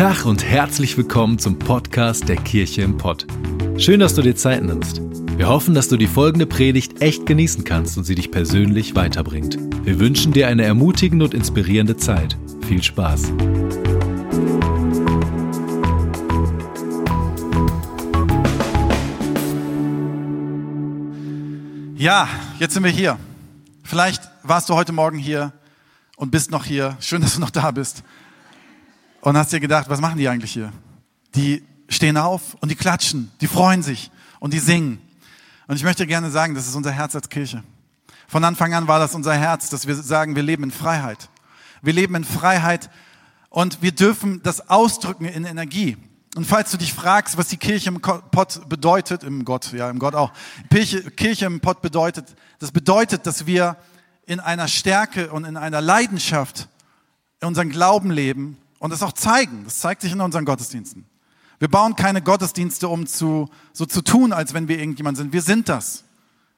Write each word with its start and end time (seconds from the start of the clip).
Tag 0.00 0.24
und 0.24 0.42
herzlich 0.42 0.96
willkommen 0.96 1.38
zum 1.38 1.58
Podcast 1.58 2.26
der 2.26 2.36
Kirche 2.36 2.80
im 2.80 2.96
Pott. 2.96 3.26
Schön, 3.76 4.00
dass 4.00 4.14
du 4.14 4.22
dir 4.22 4.34
Zeit 4.34 4.62
nimmst. 4.62 5.02
Wir 5.36 5.46
hoffen, 5.46 5.74
dass 5.74 5.88
du 5.88 5.98
die 5.98 6.06
folgende 6.06 6.46
Predigt 6.46 7.02
echt 7.02 7.26
genießen 7.26 7.64
kannst 7.64 7.98
und 7.98 8.04
sie 8.04 8.14
dich 8.14 8.30
persönlich 8.30 8.94
weiterbringt. 8.94 9.58
Wir 9.84 10.00
wünschen 10.00 10.32
dir 10.32 10.48
eine 10.48 10.64
ermutigende 10.64 11.26
und 11.26 11.34
inspirierende 11.34 11.98
Zeit. 11.98 12.38
Viel 12.66 12.82
Spaß. 12.82 13.30
Ja, 21.96 22.26
jetzt 22.58 22.72
sind 22.72 22.84
wir 22.84 22.90
hier. 22.90 23.18
Vielleicht 23.82 24.22
warst 24.44 24.70
du 24.70 24.76
heute 24.76 24.92
Morgen 24.92 25.18
hier 25.18 25.52
und 26.16 26.30
bist 26.30 26.50
noch 26.50 26.64
hier. 26.64 26.96
Schön, 27.00 27.20
dass 27.20 27.34
du 27.34 27.40
noch 27.40 27.50
da 27.50 27.70
bist. 27.70 28.02
Und 29.20 29.36
hast 29.36 29.52
dir 29.52 29.60
gedacht, 29.60 29.88
was 29.88 30.00
machen 30.00 30.18
die 30.18 30.28
eigentlich 30.28 30.52
hier? 30.52 30.72
Die 31.34 31.62
stehen 31.88 32.16
auf 32.16 32.54
und 32.60 32.70
die 32.70 32.76
klatschen, 32.76 33.30
die 33.40 33.46
freuen 33.46 33.82
sich 33.82 34.10
und 34.38 34.54
die 34.54 34.58
singen. 34.58 35.00
Und 35.66 35.76
ich 35.76 35.84
möchte 35.84 36.06
gerne 36.06 36.30
sagen, 36.30 36.54
das 36.54 36.66
ist 36.66 36.74
unser 36.74 36.90
Herz 36.90 37.14
als 37.14 37.28
Kirche. 37.28 37.62
Von 38.26 38.44
Anfang 38.44 38.72
an 38.74 38.88
war 38.88 38.98
das 38.98 39.14
unser 39.14 39.34
Herz, 39.34 39.70
dass 39.70 39.86
wir 39.86 39.94
sagen, 39.94 40.36
wir 40.36 40.42
leben 40.42 40.64
in 40.64 40.70
Freiheit. 40.70 41.28
Wir 41.82 41.92
leben 41.92 42.14
in 42.14 42.24
Freiheit 42.24 42.90
und 43.48 43.82
wir 43.82 43.92
dürfen 43.92 44.42
das 44.42 44.68
ausdrücken 44.68 45.24
in 45.24 45.44
Energie. 45.44 45.96
Und 46.36 46.46
falls 46.46 46.70
du 46.70 46.76
dich 46.76 46.94
fragst, 46.94 47.36
was 47.36 47.48
die 47.48 47.56
Kirche 47.56 47.88
im 47.88 48.00
Pott 48.00 48.68
bedeutet, 48.68 49.24
im 49.24 49.44
Gott, 49.44 49.72
ja, 49.72 49.90
im 49.90 49.98
Gott 49.98 50.14
auch, 50.14 50.32
Kirche, 50.70 51.10
Kirche 51.10 51.46
im 51.46 51.60
Pott 51.60 51.82
bedeutet, 51.82 52.36
das 52.60 52.70
bedeutet, 52.70 53.26
dass 53.26 53.46
wir 53.46 53.76
in 54.26 54.38
einer 54.38 54.68
Stärke 54.68 55.32
und 55.32 55.44
in 55.44 55.56
einer 55.56 55.80
Leidenschaft 55.80 56.68
unseren 57.40 57.70
Glauben 57.70 58.10
leben 58.12 58.58
und 58.80 58.90
das 58.90 59.04
auch 59.04 59.12
zeigen. 59.12 59.62
Das 59.64 59.78
zeigt 59.78 60.02
sich 60.02 60.10
in 60.10 60.20
unseren 60.20 60.44
Gottesdiensten. 60.44 61.06
Wir 61.60 61.68
bauen 61.68 61.94
keine 61.94 62.22
Gottesdienste, 62.22 62.88
um 62.88 63.06
zu, 63.06 63.48
so 63.72 63.86
zu 63.86 64.02
tun, 64.02 64.32
als 64.32 64.54
wenn 64.54 64.66
wir 64.66 64.78
irgendjemand 64.78 65.18
sind. 65.18 65.32
Wir 65.32 65.42
sind 65.42 65.68
das. 65.68 66.02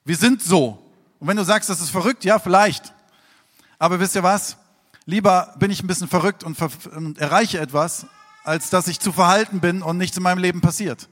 Wir 0.05 0.17
sind 0.17 0.41
so. 0.41 0.79
Und 1.19 1.29
wenn 1.29 1.37
du 1.37 1.45
sagst, 1.45 1.69
das 1.69 1.81
ist 1.81 1.91
verrückt, 1.91 2.25
ja, 2.25 2.39
vielleicht. 2.39 2.95
Aber 3.79 4.01
wisst 4.01 4.15
ihr 4.15 4.23
was? 4.23 4.57
Lieber 5.05 5.55
bin 5.59 5.73
ich 5.73 5.83
ein 5.83 5.89
bisschen 5.89 6.07
verrückt 6.07 6.45
und, 6.45 6.57
ver 6.57 6.71
und 6.97 7.19
erreiche 7.19 7.59
etwas, 7.59 8.07
als 8.45 8.71
dass 8.71 8.87
ich 8.87 9.01
zu 9.01 9.13
verhalten 9.13 9.61
bin 9.61 9.83
und 9.83 9.99
nichts 9.99 10.17
in 10.17 10.23
meinem 10.23 10.39
Leben 10.39 10.61
passiert. 10.61 11.09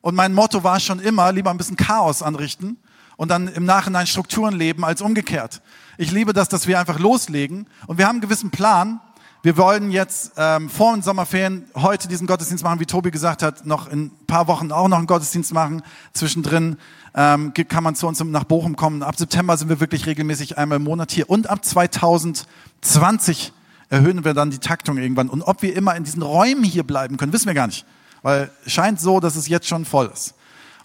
Und 0.00 0.14
mein 0.14 0.32
Motto 0.32 0.62
war 0.62 0.78
schon 0.78 1.00
immer, 1.00 1.32
lieber 1.32 1.50
ein 1.50 1.58
bisschen 1.58 1.76
Chaos 1.76 2.22
anrichten 2.22 2.78
und 3.16 3.30
dann 3.32 3.48
im 3.48 3.64
Nachhinein 3.64 4.06
Strukturen 4.06 4.54
leben 4.54 4.84
als 4.84 5.02
umgekehrt. 5.02 5.62
Ich 5.98 6.12
liebe 6.12 6.32
das, 6.32 6.48
dass 6.48 6.68
wir 6.68 6.78
einfach 6.78 7.00
loslegen 7.00 7.68
und 7.88 7.98
wir 7.98 8.06
haben 8.06 8.16
einen 8.16 8.20
gewissen 8.20 8.52
Plan 8.52 9.00
wir 9.46 9.56
wollen 9.56 9.92
jetzt 9.92 10.32
ähm, 10.36 10.68
vor 10.68 10.92
den 10.92 11.02
Sommerferien 11.02 11.66
heute 11.76 12.08
diesen 12.08 12.26
Gottesdienst 12.26 12.64
machen, 12.64 12.80
wie 12.80 12.84
Tobi 12.84 13.12
gesagt 13.12 13.44
hat, 13.44 13.64
noch 13.64 13.86
in 13.86 14.06
ein 14.06 14.10
paar 14.26 14.48
Wochen 14.48 14.72
auch 14.72 14.88
noch 14.88 14.98
einen 14.98 15.06
Gottesdienst 15.06 15.54
machen. 15.54 15.84
Zwischendrin 16.14 16.78
ähm, 17.14 17.54
kann 17.54 17.84
man 17.84 17.94
zu 17.94 18.08
uns 18.08 18.18
nach 18.24 18.42
Bochum 18.42 18.74
kommen. 18.74 19.04
Ab 19.04 19.14
September 19.14 19.56
sind 19.56 19.68
wir 19.68 19.78
wirklich 19.78 20.06
regelmäßig 20.06 20.58
einmal 20.58 20.78
im 20.78 20.82
Monat 20.82 21.12
hier. 21.12 21.30
Und 21.30 21.48
ab 21.48 21.64
2020 21.64 23.52
erhöhen 23.88 24.24
wir 24.24 24.34
dann 24.34 24.50
die 24.50 24.58
Taktung 24.58 24.98
irgendwann. 24.98 25.28
Und 25.28 25.42
ob 25.42 25.62
wir 25.62 25.76
immer 25.76 25.94
in 25.94 26.02
diesen 26.02 26.22
Räumen 26.22 26.64
hier 26.64 26.82
bleiben 26.82 27.16
können, 27.16 27.32
wissen 27.32 27.46
wir 27.46 27.54
gar 27.54 27.68
nicht. 27.68 27.86
Weil 28.22 28.50
scheint 28.66 29.00
so, 29.00 29.20
dass 29.20 29.36
es 29.36 29.46
jetzt 29.46 29.68
schon 29.68 29.84
voll 29.84 30.10
ist. 30.12 30.34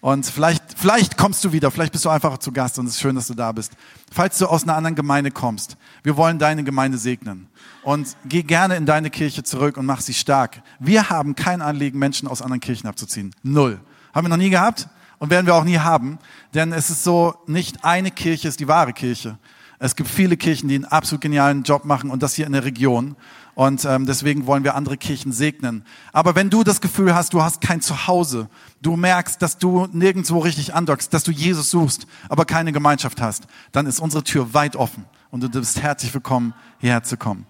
Und 0.01 0.25
vielleicht, 0.25 0.63
vielleicht 0.75 1.15
kommst 1.15 1.43
du 1.43 1.51
wieder, 1.51 1.69
vielleicht 1.69 1.91
bist 1.91 2.05
du 2.05 2.09
einfach 2.09 2.39
zu 2.39 2.51
Gast 2.51 2.79
und 2.79 2.87
es 2.87 2.95
ist 2.95 3.01
schön, 3.01 3.15
dass 3.15 3.27
du 3.27 3.35
da 3.35 3.51
bist. 3.51 3.73
Falls 4.11 4.39
du 4.39 4.47
aus 4.47 4.63
einer 4.63 4.75
anderen 4.75 4.95
Gemeinde 4.95 5.29
kommst, 5.29 5.77
wir 6.01 6.17
wollen 6.17 6.39
deine 6.39 6.63
Gemeinde 6.63 6.97
segnen. 6.97 7.47
Und 7.83 8.17
geh 8.25 8.41
gerne 8.41 8.75
in 8.75 8.87
deine 8.87 9.11
Kirche 9.11 9.43
zurück 9.43 9.77
und 9.77 9.85
mach 9.85 10.01
sie 10.01 10.15
stark. 10.15 10.63
Wir 10.79 11.11
haben 11.11 11.35
kein 11.35 11.61
Anliegen, 11.61 11.99
Menschen 11.99 12.27
aus 12.27 12.41
anderen 12.41 12.61
Kirchen 12.61 12.87
abzuziehen. 12.87 13.33
Null. 13.43 13.79
Haben 14.13 14.25
wir 14.25 14.29
noch 14.29 14.37
nie 14.37 14.49
gehabt 14.49 14.89
und 15.19 15.29
werden 15.29 15.45
wir 15.45 15.53
auch 15.53 15.63
nie 15.63 15.77
haben. 15.77 16.17
Denn 16.55 16.73
es 16.73 16.89
ist 16.89 17.03
so, 17.03 17.35
nicht 17.45 17.85
eine 17.85 18.09
Kirche 18.09 18.47
ist 18.47 18.59
die 18.59 18.67
wahre 18.67 18.93
Kirche. 18.93 19.37
Es 19.77 19.95
gibt 19.95 20.09
viele 20.09 20.35
Kirchen, 20.35 20.67
die 20.67 20.75
einen 20.75 20.85
absolut 20.85 21.21
genialen 21.21 21.61
Job 21.61 21.85
machen 21.85 22.09
und 22.09 22.23
das 22.23 22.33
hier 22.33 22.47
in 22.47 22.53
der 22.53 22.65
Region. 22.65 23.15
Und 23.53 23.83
ähm, 23.85 24.05
deswegen 24.05 24.45
wollen 24.47 24.63
wir 24.63 24.75
andere 24.75 24.97
Kirchen 24.97 25.31
segnen. 25.31 25.83
Aber 26.13 26.35
wenn 26.35 26.49
du 26.49 26.63
das 26.63 26.79
Gefühl 26.79 27.13
hast, 27.13 27.33
du 27.33 27.41
hast 27.41 27.61
kein 27.61 27.81
Zuhause, 27.81 28.49
du 28.81 28.95
merkst, 28.95 29.41
dass 29.41 29.57
du 29.57 29.87
nirgendwo 29.91 30.39
richtig 30.39 30.73
andockst, 30.73 31.13
dass 31.13 31.23
du 31.23 31.31
Jesus 31.31 31.69
suchst, 31.69 32.07
aber 32.29 32.45
keine 32.45 32.71
Gemeinschaft 32.71 33.21
hast, 33.21 33.47
dann 33.71 33.85
ist 33.85 33.99
unsere 33.99 34.23
Tür 34.23 34.53
weit 34.53 34.75
offen 34.75 35.05
und 35.31 35.43
du 35.43 35.49
bist 35.49 35.81
herzlich 35.81 36.13
willkommen, 36.13 36.53
hierher 36.79 37.03
zu 37.03 37.17
kommen. 37.17 37.45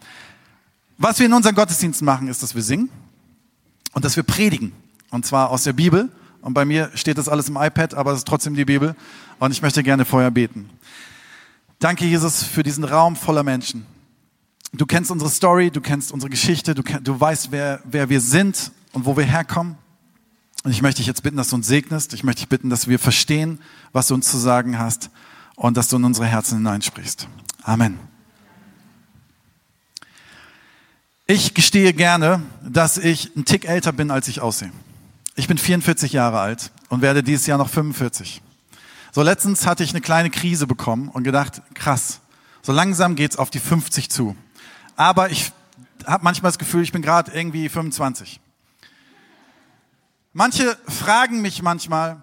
Was 0.97 1.19
wir 1.19 1.25
in 1.25 1.34
unseren 1.34 1.56
Gottesdiensten 1.56 2.06
machen, 2.06 2.28
ist, 2.28 2.44
dass 2.44 2.56
wir 2.56 2.62
singen 2.62 2.89
und 3.94 4.06
dass 4.06 4.16
wir 4.16 4.23
predigen. 4.23 4.72
Und 5.09 5.25
zwar 5.25 5.50
aus 5.50 5.63
der 5.63 5.73
Bibel. 5.73 6.09
Und 6.41 6.53
bei 6.53 6.66
mir 6.66 6.91
steht 6.95 7.18
das 7.18 7.28
alles 7.28 7.50
im 7.50 7.57
iPad, 7.57 7.94
aber 7.94 8.12
es 8.12 8.19
ist 8.19 8.28
trotzdem 8.28 8.56
die 8.56 8.66
Bibel. 8.66 8.95
Und 9.39 9.51
ich 9.51 9.62
möchte 9.62 9.83
gerne 9.83 10.06
vorher 10.06 10.31
beten. 10.31 10.69
Danke, 11.79 12.06
Jesus, 12.06 12.44
für 12.44 12.62
diesen 12.62 12.83
Raum 12.83 13.16
voller 13.16 13.44
Menschen. 13.44 13.85
Du 14.73 14.85
kennst 14.85 15.11
unsere 15.11 15.29
Story, 15.29 15.69
du 15.69 15.81
kennst 15.81 16.11
unsere 16.11 16.29
Geschichte, 16.29 16.73
du, 16.73 16.81
du 16.81 17.19
weißt, 17.19 17.51
wer, 17.51 17.81
wer 17.83 18.09
wir 18.09 18.21
sind 18.21 18.71
und 18.93 19.05
wo 19.05 19.17
wir 19.17 19.25
herkommen. 19.25 19.77
Und 20.63 20.71
ich 20.71 20.81
möchte 20.81 20.99
dich 20.99 21.07
jetzt 21.07 21.23
bitten, 21.23 21.37
dass 21.37 21.49
du 21.49 21.57
uns 21.57 21.67
segnest. 21.67 22.13
Ich 22.13 22.23
möchte 22.23 22.41
dich 22.41 22.49
bitten, 22.49 22.69
dass 22.69 22.87
wir 22.87 22.99
verstehen, 22.99 23.59
was 23.91 24.07
du 24.07 24.13
uns 24.13 24.29
zu 24.29 24.37
sagen 24.37 24.79
hast 24.79 25.09
und 25.55 25.75
dass 25.75 25.89
du 25.89 25.97
in 25.97 26.05
unsere 26.05 26.27
Herzen 26.27 26.59
hineinsprichst. 26.59 27.27
Amen. 27.63 27.99
Ich 31.27 31.53
gestehe 31.53 31.93
gerne, 31.93 32.41
dass 32.63 32.97
ich 32.97 33.35
ein 33.35 33.45
Tick 33.45 33.67
älter 33.67 33.91
bin, 33.91 34.09
als 34.11 34.27
ich 34.27 34.41
aussehe. 34.41 34.71
Ich 35.35 35.47
bin 35.47 35.57
44 35.57 36.13
Jahre 36.13 36.39
alt 36.39 36.71
und 36.89 37.01
werde 37.01 37.23
dieses 37.23 37.45
Jahr 37.45 37.57
noch 37.57 37.69
45. 37.69 38.41
So 39.11 39.21
letztens 39.21 39.65
hatte 39.65 39.83
ich 39.83 39.91
eine 39.91 40.01
kleine 40.01 40.29
Krise 40.29 40.67
bekommen 40.67 41.09
und 41.09 41.23
gedacht, 41.23 41.61
krass, 41.73 42.21
so 42.61 42.71
langsam 42.71 43.15
geht's 43.15 43.38
auf 43.38 43.49
die 43.49 43.59
50 43.59 44.09
zu 44.09 44.35
aber 45.01 45.31
ich 45.31 45.51
habe 46.06 46.23
manchmal 46.23 46.51
das 46.51 46.59
Gefühl, 46.59 46.84
ich 46.84 46.91
bin 46.91 47.01
gerade 47.01 47.31
irgendwie 47.31 47.69
25. 47.69 48.39
Manche 50.31 50.78
fragen 50.88 51.41
mich 51.41 51.63
manchmal, 51.63 52.22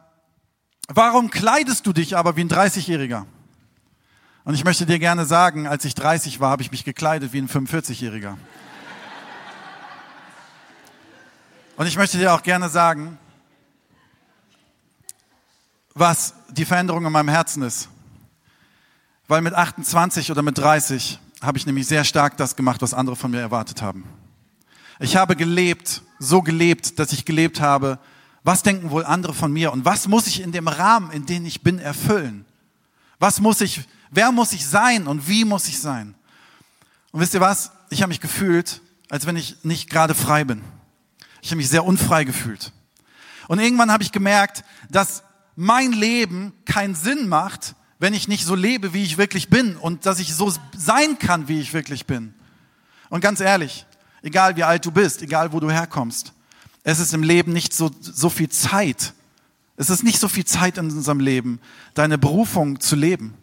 warum 0.87 1.28
kleidest 1.28 1.89
du 1.89 1.93
dich 1.93 2.16
aber 2.16 2.37
wie 2.37 2.43
ein 2.43 2.49
30-Jähriger? 2.49 3.27
Und 4.44 4.55
ich 4.55 4.62
möchte 4.62 4.87
dir 4.87 5.00
gerne 5.00 5.25
sagen, 5.25 5.66
als 5.66 5.84
ich 5.84 5.97
30 5.97 6.39
war, 6.39 6.50
habe 6.53 6.62
ich 6.62 6.71
mich 6.71 6.84
gekleidet 6.84 7.33
wie 7.33 7.39
ein 7.39 7.49
45-Jähriger. 7.49 8.37
Und 11.77 11.87
ich 11.89 11.97
möchte 11.97 12.16
dir 12.16 12.33
auch 12.33 12.45
gerne 12.45 12.69
sagen, 12.69 13.19
was 15.95 16.33
die 16.50 16.65
Veränderung 16.65 17.05
in 17.05 17.10
meinem 17.10 17.28
Herzen 17.28 17.65
ist. 17.65 17.89
Weil 19.27 19.43
mit 19.43 19.55
28 19.55 20.31
oder 20.31 20.43
mit 20.43 20.56
30 20.59 21.19
habe 21.43 21.59
ich 21.59 21.66
nämlich 21.66 21.87
sehr 21.87 22.04
stark 22.04 22.37
das 22.37 22.56
gemacht, 22.56 22.82
was 22.82 22.94
andere 22.94 23.16
von 23.16 23.31
mir 23.31 23.41
erwartet 23.41 23.82
haben. 23.82 24.04
Ich 25.00 25.16
habe 25.16 25.37
gelebt, 25.37 26.03
so 26.19 26.43
gelebt, 26.43 26.99
dass 26.99 27.12
ich 27.12 27.25
gelebt 27.25 27.60
habe, 27.60 27.99
was 28.43 28.62
denken 28.62 28.91
wohl 28.91 29.04
andere 29.04 29.34
von 29.34 29.53
mir 29.53 29.72
und 29.72 29.84
was 29.84 30.09
muss 30.09 30.27
ich 30.27 30.41
in 30.41 30.53
dem 30.53 30.69
Rahmen, 30.69 31.10
in 31.12 31.27
dem 31.27 31.47
ich 31.47 31.62
bin, 31.62 31.78
erfüllen? 31.78 32.44
Was 33.19 33.41
muss 33.41 33.60
ich, 33.60 33.82
wer 34.10 34.32
muss 34.32 34.53
ich 34.53 34.66
sein 34.66 35.06
und 35.06 35.28
wie 35.28 35.44
muss 35.44 35.69
ich 35.69 35.78
sein? 35.78 36.15
Und 37.12 37.21
wisst 37.21 37.34
ihr 37.34 37.41
was? 37.41 37.72
Ich 37.91 38.03
habe 38.03 38.09
mich 38.09 38.21
gefühlt, 38.21 38.81
als 39.09 39.27
wenn 39.27 39.37
ich 39.37 39.65
nicht 39.65 39.91
gerade 39.91 40.15
frei 40.15 40.44
bin. 40.44 40.62
Ich 41.43 41.50
habe 41.50 41.56
mich 41.56 41.69
sehr 41.69 41.84
unfrei 41.84 42.25
gefühlt. 42.25 42.72
Und 43.47 43.60
irgendwann 43.60 43.93
habe 43.93 44.03
ich 44.03 44.12
gemerkt, 44.12 44.65
dass 44.91 45.22
mein 45.57 45.92
Leben 45.92 46.53
keinen 46.65 46.95
Sinn 46.95 47.28
macht, 47.28 47.74
wenn 47.98 48.15
ich 48.15 48.28
nicht 48.28 48.45
so 48.45 48.54
lebe, 48.54 48.92
wie 48.92 49.03
ich 49.03 49.18
wirklich 49.18 49.48
bin 49.48 49.77
und 49.77 50.06
dass 50.06 50.21
ich 50.21 50.34
so 50.34 50.53
sein 50.77 51.18
kann, 51.18 51.48
wie 51.48 51.60
ich 51.60 51.72
wirklich 51.72 52.06
bin. 52.06 52.34
Und 53.10 53.21
ganz 53.21 53.41
ehrlich, 53.41 53.86
egal 54.22 54.56
wie 54.56 54.65
alt 54.65 54.84
du 54.84 54.91
bist, 54.91 55.22
egal 55.22 55.53
wo 55.53 55.60
du 55.60 55.71
herkommst, 55.71 56.33
es 56.84 57.00
ist 57.00 57.12
im 57.12 57.22
Leben 57.22 57.53
nicht 57.53 57.74
so, 57.74 57.91
so 58.00 58.30
viel 58.30 58.48
Zeit. 58.48 59.12
Es 59.77 59.91
ist 59.91 60.03
nicht 60.03 60.18
so 60.18 60.28
viel 60.28 60.45
Zeit 60.45 60.78
in 60.78 60.86
unserem 60.86 61.21
Leben, 61.21 61.60
deine 61.95 62.18
Berufung 62.18 62.80
zu 62.80 62.97
leben. 62.97 63.34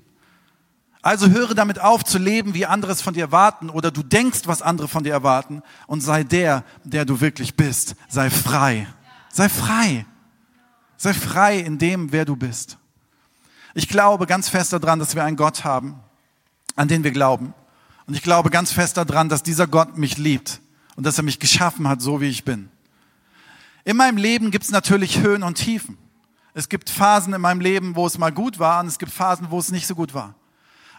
Also 1.02 1.30
höre 1.30 1.54
damit 1.54 1.80
auf 1.80 2.04
zu 2.04 2.18
leben, 2.18 2.56
wie 2.56 2.66
andere 2.66 2.92
es 2.92 3.02
von 3.02 3.14
dir 3.14 3.26
erwarten 3.26 3.70
oder 3.70 3.92
du 3.92 4.02
denkst, 4.02 4.42
was 4.46 4.64
andere 4.64 4.88
von 4.88 5.04
dir 5.04 5.14
erwarten 5.14 5.62
und 5.86 6.02
sei 6.02 6.24
der, 6.24 6.64
der 6.84 7.06
du 7.06 7.22
wirklich 7.22 7.56
bist. 7.56 7.96
Sei 8.10 8.30
frei. 8.32 8.88
Sei 9.32 9.48
frei. 9.48 10.06
Sei 10.98 11.14
frei 11.14 11.60
in 11.60 11.78
dem, 11.78 12.12
wer 12.12 12.26
du 12.26 12.36
bist. 12.36 12.80
Ich 13.78 13.90
glaube 13.90 14.26
ganz 14.26 14.48
fest 14.48 14.72
daran, 14.72 15.00
dass 15.00 15.16
wir 15.16 15.24
einen 15.26 15.36
Gott 15.36 15.66
haben, 15.66 16.00
an 16.78 16.88
den 16.88 17.04
wir 17.04 17.12
glauben. 17.12 17.54
Und 18.08 18.16
ich 18.16 18.24
glaube 18.24 18.50
ganz 18.50 18.72
fest 18.72 18.96
daran, 18.96 19.28
dass 19.28 19.44
dieser 19.44 19.68
Gott 19.68 19.98
mich 19.98 20.18
liebt 20.18 20.62
und 20.96 21.06
dass 21.06 21.18
er 21.18 21.26
mich 21.26 21.40
geschaffen 21.40 21.86
hat, 21.90 22.02
so 22.02 22.22
wie 22.22 22.30
ich 22.30 22.46
bin. 22.46 22.70
In 23.84 23.98
meinem 23.98 24.16
Leben 24.16 24.50
gibt 24.50 24.64
es 24.64 24.72
natürlich 24.72 25.20
Höhen 25.20 25.44
und 25.44 25.56
Tiefen. 25.56 25.98
Es 26.54 26.70
gibt 26.70 26.90
Phasen 26.90 27.34
in 27.34 27.42
meinem 27.42 27.60
Leben, 27.60 27.98
wo 27.98 28.08
es 28.08 28.18
mal 28.18 28.32
gut 28.32 28.60
war 28.60 28.80
und 28.80 28.88
es 28.88 28.98
gibt 28.98 29.12
Phasen, 29.12 29.52
wo 29.52 29.60
es 29.60 29.72
nicht 29.72 29.88
so 29.88 29.94
gut 29.94 30.14
war. 30.14 30.36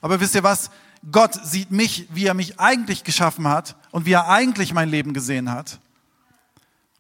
Aber 0.03 0.21
wisst 0.21 0.35
ihr 0.35 0.43
was? 0.45 0.71
Gott 1.11 1.33
sieht 1.47 1.71
mich, 1.71 2.07
wie 2.13 2.27
er 2.27 2.35
mich 2.35 2.61
eigentlich 2.61 3.05
geschaffen 3.05 3.49
hat 3.49 3.75
und 3.91 4.05
wie 4.05 4.13
er 4.13 4.29
eigentlich 4.29 4.75
mein 4.75 4.91
Leben 4.91 5.15
gesehen 5.15 5.51
hat. 5.51 5.81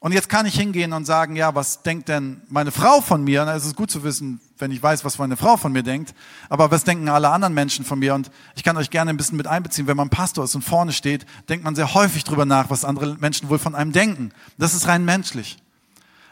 Und 0.07 0.13
jetzt 0.13 0.29
kann 0.29 0.47
ich 0.47 0.55
hingehen 0.55 0.93
und 0.93 1.05
sagen, 1.05 1.35
ja, 1.35 1.53
was 1.57 1.83
denkt 1.83 2.09
denn 2.09 2.41
meine 2.49 2.71
Frau 2.71 3.01
von 3.01 3.25
mir? 3.25 3.45
Na, 3.45 3.57
es 3.57 3.67
ist 3.67 3.75
gut 3.75 3.91
zu 3.91 4.05
wissen, 4.05 4.41
wenn 4.57 4.71
ich 4.71 4.81
weiß, 4.81 5.05
was 5.05 5.19
meine 5.19 5.37
Frau 5.37 5.57
von 5.57 5.73
mir 5.73 5.83
denkt. 5.83 6.15
Aber 6.49 6.71
was 6.71 6.85
denken 6.85 7.09
alle 7.09 7.29
anderen 7.31 7.55
Menschen 7.55 7.85
von 7.85 7.99
mir? 7.99 8.15
Und 8.15 8.31
ich 8.55 8.63
kann 8.63 8.77
euch 8.77 8.91
gerne 8.91 9.11
ein 9.11 9.17
bisschen 9.17 9.37
mit 9.37 9.49
einbeziehen. 9.49 9.89
Wenn 9.89 9.97
man 9.97 10.09
Pastor 10.09 10.45
ist 10.45 10.55
und 10.55 10.63
vorne 10.63 10.93
steht, 10.93 11.27
denkt 11.49 11.65
man 11.65 11.75
sehr 11.75 11.93
häufig 11.93 12.23
drüber 12.23 12.45
nach, 12.45 12.71
was 12.71 12.85
andere 12.85 13.17
Menschen 13.17 13.49
wohl 13.49 13.59
von 13.59 13.75
einem 13.75 13.91
denken. 13.91 14.31
Das 14.59 14.75
ist 14.75 14.87
rein 14.87 15.05
menschlich. 15.05 15.59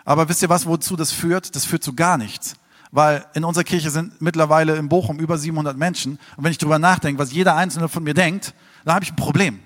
Aber 0.04 0.28
wisst 0.28 0.42
ihr 0.42 0.48
was, 0.48 0.66
wozu 0.66 0.94
das 0.94 1.10
führt? 1.10 1.56
Das 1.56 1.64
führt 1.64 1.82
zu 1.82 1.94
gar 1.94 2.16
nichts. 2.16 2.54
Weil 2.92 3.26
in 3.34 3.42
unserer 3.42 3.64
Kirche 3.64 3.90
sind 3.90 4.22
mittlerweile 4.22 4.76
in 4.76 4.88
Bochum 4.88 5.18
über 5.18 5.36
700 5.36 5.76
Menschen. 5.76 6.20
Und 6.36 6.44
wenn 6.44 6.52
ich 6.52 6.58
drüber 6.58 6.78
nachdenke, 6.78 7.20
was 7.20 7.32
jeder 7.32 7.56
Einzelne 7.56 7.88
von 7.88 8.04
mir 8.04 8.14
denkt, 8.14 8.54
dann 8.84 8.94
habe 8.94 9.04
ich 9.04 9.10
ein 9.10 9.16
Problem. 9.16 9.58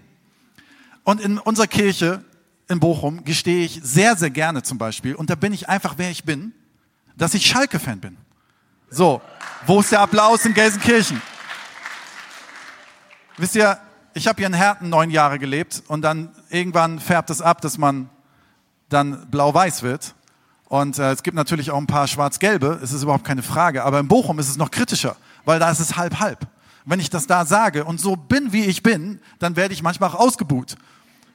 Und 1.05 1.21
in 1.21 1.37
unserer 1.37 1.67
Kirche 1.67 2.25
in 2.69 2.81
Bochum 2.81 3.25
gestehe 3.25 3.65
ich 3.65 3.81
sehr, 3.83 4.17
sehr 4.17 4.31
gerne 4.31 4.63
zum 4.63 4.79
Beispiel, 4.79 5.15
und 5.15 5.31
da 5.31 5.35
bin 5.35 5.53
ich 5.53 5.69
einfach, 5.69 5.95
wer 5.97 6.11
ich 6.11 6.25
bin, 6.25 6.53
dass 7.17 7.35
ich 7.35 7.47
Schalke-Fan 7.47 8.01
bin. 8.01 8.17
So, 8.91 9.21
wo 9.67 9.81
ist 9.81 9.93
der 9.93 10.01
Applaus 10.01 10.45
in 10.45 10.55
Gelsenkirchen? 10.55 11.21
Wisst 13.37 13.55
ihr, 13.55 13.79
ich 14.15 14.27
habe 14.27 14.39
hier 14.39 14.47
in 14.47 14.55
Herten 14.55 14.89
neun 14.89 15.11
Jahre 15.11 15.39
gelebt 15.39 15.83
und 15.89 16.03
dann 16.03 16.31
irgendwann 16.51 16.99
färbt 16.99 17.31
es 17.31 17.41
ab, 17.41 17.61
dass 17.61 17.79
man 17.79 18.11
dann 18.89 19.31
blau-weiß 19.31 19.83
wird. 19.83 20.15
Und 20.67 20.99
äh, 20.99 21.13
es 21.13 21.23
gibt 21.23 21.37
natürlich 21.37 21.71
auch 21.71 21.79
ein 21.79 21.87
paar 21.87 22.07
schwarz-gelbe, 22.07 22.81
es 22.83 22.93
ist 22.93 23.03
überhaupt 23.03 23.25
keine 23.25 23.43
Frage. 23.43 23.85
Aber 23.85 24.01
in 24.01 24.09
Bochum 24.09 24.39
ist 24.39 24.49
es 24.49 24.57
noch 24.57 24.71
kritischer, 24.71 25.17
weil 25.45 25.59
da 25.59 25.71
ist 25.71 25.81
es 25.81 25.97
halb-halb. 25.97 26.47
Wenn 26.85 27.01
ich 27.01 27.11
das 27.11 27.27
da 27.27 27.45
sage 27.45 27.85
und 27.85 28.01
so 28.01 28.17
bin, 28.17 28.53
wie 28.53 28.65
ich 28.65 28.83
bin, 28.83 29.21
dann 29.39 29.57
werde 29.57 29.75
ich 29.75 29.83
manchmal 29.83 30.11
auch 30.11 30.15
ausgebuht. 30.15 30.77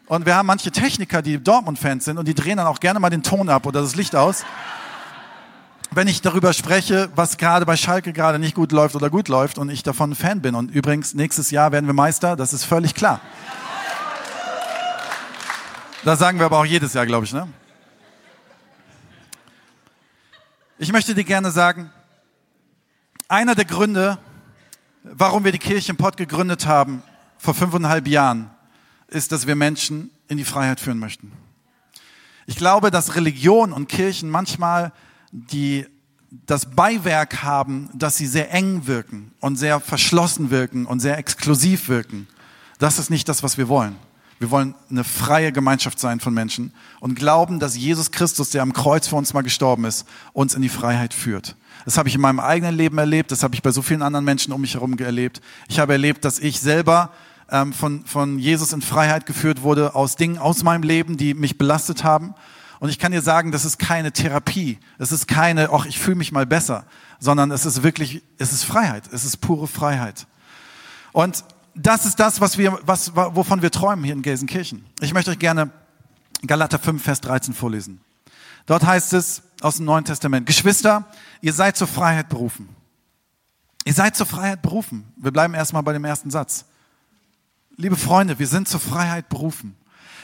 Und 0.07 0.25
wir 0.25 0.35
haben 0.35 0.47
manche 0.47 0.69
Techniker, 0.71 1.21
die 1.21 1.41
Dortmund-Fans 1.41 2.05
sind 2.05 2.17
und 2.17 2.27
die 2.27 2.35
drehen 2.35 2.57
dann 2.57 2.67
auch 2.67 2.79
gerne 2.79 3.00
mal 3.00 3.09
den 3.09 3.23
Ton 3.23 3.47
ab 3.50 3.65
oder 3.65 3.81
das 3.81 3.95
Licht 3.95 4.15
aus. 4.15 4.44
Wenn 5.91 6.07
ich 6.07 6.21
darüber 6.21 6.53
spreche, 6.53 7.09
was 7.15 7.38
gerade 7.38 7.65
bei 7.65 7.77
Schalke 7.77 8.13
gerade 8.13 8.39
nicht 8.39 8.55
gut 8.55 8.71
läuft 8.71 8.95
oder 8.95 9.09
gut 9.09 9.27
läuft 9.29 9.57
und 9.57 9.69
ich 9.69 9.83
davon 9.83 10.11
ein 10.11 10.15
Fan 10.15 10.41
bin. 10.41 10.55
Und 10.55 10.71
übrigens, 10.71 11.13
nächstes 11.13 11.51
Jahr 11.51 11.71
werden 11.71 11.85
wir 11.85 11.94
Meister, 11.94 12.35
das 12.35 12.51
ist 12.51 12.65
völlig 12.65 12.95
klar. 12.95 13.21
Das 16.03 16.19
sagen 16.19 16.38
wir 16.38 16.47
aber 16.47 16.59
auch 16.59 16.65
jedes 16.65 16.94
Jahr, 16.94 17.05
glaube 17.05 17.25
ich. 17.25 17.33
Ne? 17.33 17.47
Ich 20.79 20.91
möchte 20.91 21.15
dir 21.15 21.23
gerne 21.23 21.50
sagen, 21.50 21.91
einer 23.29 23.55
der 23.55 23.65
Gründe, 23.65 24.17
warum 25.03 25.45
wir 25.45 25.53
die 25.53 25.59
Kirche 25.59 25.91
im 25.91 25.97
Pott 25.97 26.17
gegründet 26.17 26.65
haben, 26.65 27.03
vor 27.38 27.53
fünfeinhalb 27.53 28.07
Jahren, 28.07 28.52
ist, 29.13 29.31
dass 29.31 29.48
wir 29.48 29.56
Menschen 29.56 30.10
in 30.27 30.38
die 30.38 30.44
Freiheit 30.44 30.80
führen 30.80 31.00
möchten. 31.00 31.31
Ich 32.45 32.57
glaube, 32.57 32.92
dass 32.92 33.15
Religion 33.15 33.71
und 33.71 33.88
Kirchen 33.88 34.30
manchmal 34.30 34.92
die, 35.31 35.86
das 36.45 36.75
Beiwerk 36.75 37.44
haben, 37.44 37.89
dass 37.94 38.18
sie 38.18 38.27
sehr 38.27 38.51
eng 38.51 38.86
wirken 38.86 39.31
und 39.39 39.56
sehr 39.56 39.80
verschlossen 39.80 40.50
wirken 40.50 40.86
und 40.86 41.00
sehr 41.00 41.18
exklusiv 41.18 41.88
wirken. 41.88 42.27
Das 42.80 43.00
ist 43.00 43.10
nicht 43.10 43.30
das, 43.30 43.44
was 43.44 43.57
wir 43.57 43.69
wollen. 43.69 43.95
Wir 44.39 44.51
wollen 44.51 44.75
eine 44.89 45.06
freie 45.06 45.54
Gemeinschaft 45.54 46.00
sein 46.00 46.19
von 46.19 46.33
Menschen 46.33 46.74
und 47.00 47.15
glauben, 47.15 47.60
dass 47.60 47.77
Jesus 47.77 48.12
Christus, 48.12 48.50
der 48.50 48.62
am 48.62 48.74
Kreuz 48.74 49.07
für 49.07 49.15
uns 49.15 49.33
mal 49.33 49.42
gestorben 49.42 49.86
ist, 49.86 50.06
uns 50.33 50.54
in 50.54 50.62
die 50.62 50.69
Freiheit 50.69 51.13
führt. 51.13 51.56
Das 51.86 51.98
habe 51.98 52.10
ich 52.10 52.15
in 52.15 52.21
meinem 52.21 52.42
eigenen 52.42 52.75
Leben 52.75 52.98
erlebt, 52.98 53.31
das 53.31 53.44
habe 53.44 53.56
ich 53.56 53.62
bei 53.62 53.71
so 53.71 53.81
vielen 53.81 54.01
anderen 54.01 54.25
Menschen 54.25 54.51
um 54.51 54.60
mich 54.60 54.74
herum 54.74 54.98
erlebt. 54.98 55.39
Ich 55.69 55.80
habe 55.80 55.94
erlebt, 55.94 56.25
dass 56.25 56.39
ich 56.39 56.60
selber 56.60 57.13
ähm, 57.49 57.73
von, 57.73 58.05
von 58.05 58.39
Jesus 58.39 58.73
in 58.73 58.81
Freiheit 58.81 59.25
geführt 59.25 59.61
wurde 59.61 59.95
aus 59.95 60.15
Dingen 60.15 60.37
aus 60.37 60.63
meinem 60.63 60.83
Leben, 60.83 61.17
die 61.17 61.33
mich 61.33 61.57
belastet 61.57 62.03
haben. 62.03 62.33
Und 62.79 62.89
ich 62.89 62.99
kann 62.99 63.11
dir 63.11 63.21
sagen, 63.21 63.51
das 63.51 63.65
ist 63.65 63.79
keine 63.79 64.11
Therapie. 64.11 64.79
Es 64.97 65.11
ist 65.11 65.27
keine, 65.27 65.69
ach, 65.71 65.85
ich 65.85 65.99
fühle 65.99 66.17
mich 66.17 66.31
mal 66.31 66.45
besser, 66.45 66.85
sondern 67.19 67.51
es 67.51 67.65
ist 67.65 67.83
wirklich, 67.83 68.21
es 68.37 68.51
ist 68.51 68.65
Freiheit. 68.65 69.03
Es 69.11 69.23
ist 69.23 69.37
pure 69.37 69.67
Freiheit. 69.67 70.27
Und 71.13 71.43
das 71.75 72.05
ist 72.05 72.19
das, 72.19 72.41
was 72.41 72.57
wir, 72.57 72.79
was, 72.85 73.15
wovon 73.15 73.61
wir 73.61 73.71
träumen 73.71 74.03
hier 74.03 74.13
in 74.13 74.21
Gelsenkirchen. 74.21 74.85
Ich 74.99 75.13
möchte 75.13 75.31
euch 75.31 75.39
gerne 75.39 75.71
Galater 76.45 76.77
5, 76.77 77.01
Vers 77.01 77.21
13 77.21 77.53
vorlesen. 77.53 78.01
Dort 78.65 78.85
heißt 78.85 79.13
es 79.13 79.43
aus 79.61 79.77
dem 79.77 79.85
Neuen 79.85 80.05
Testament, 80.05 80.45
Geschwister, 80.45 81.07
ihr 81.41 81.53
seid 81.53 81.77
zur 81.77 81.87
Freiheit 81.87 82.29
berufen. 82.29 82.69
Ihr 83.85 83.93
seid 83.93 84.15
zur 84.15 84.25
Freiheit 84.25 84.61
berufen. 84.61 85.11
Wir 85.17 85.31
bleiben 85.31 85.53
erstmal 85.53 85.83
bei 85.83 85.93
dem 85.93 86.05
ersten 86.05 86.31
Satz. 86.31 86.65
Liebe 87.75 87.95
Freunde, 87.95 88.37
wir 88.37 88.47
sind 88.47 88.67
zur 88.67 88.79
Freiheit 88.79 89.29
berufen. 89.29 89.75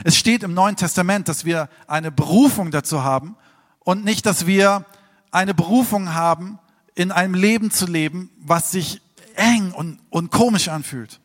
Es 0.04 0.16
steht 0.16 0.44
im 0.44 0.54
Neuen 0.54 0.76
Testament, 0.76 1.28
dass 1.28 1.46
wir 1.46 1.68
eine 1.88 2.12
Berufung 2.12 2.70
dazu 2.70 3.04
haben 3.04 3.36
und 3.80 4.06
nicht, 4.06 4.28
dass 4.28 4.46
wir 4.46 4.86
eine 5.32 5.56
Berufung 5.56 6.14
haben, 6.14 6.60
in 6.94 7.12
einem 7.12 7.34
Leben 7.34 7.72
zu 7.72 7.88
leben, 7.88 8.30
was 8.40 8.72
sich 8.72 9.02
eng 9.36 9.72
und, 9.72 10.00
und 10.12 10.32
komisch 10.32 10.68
anfühlt. 10.68 11.20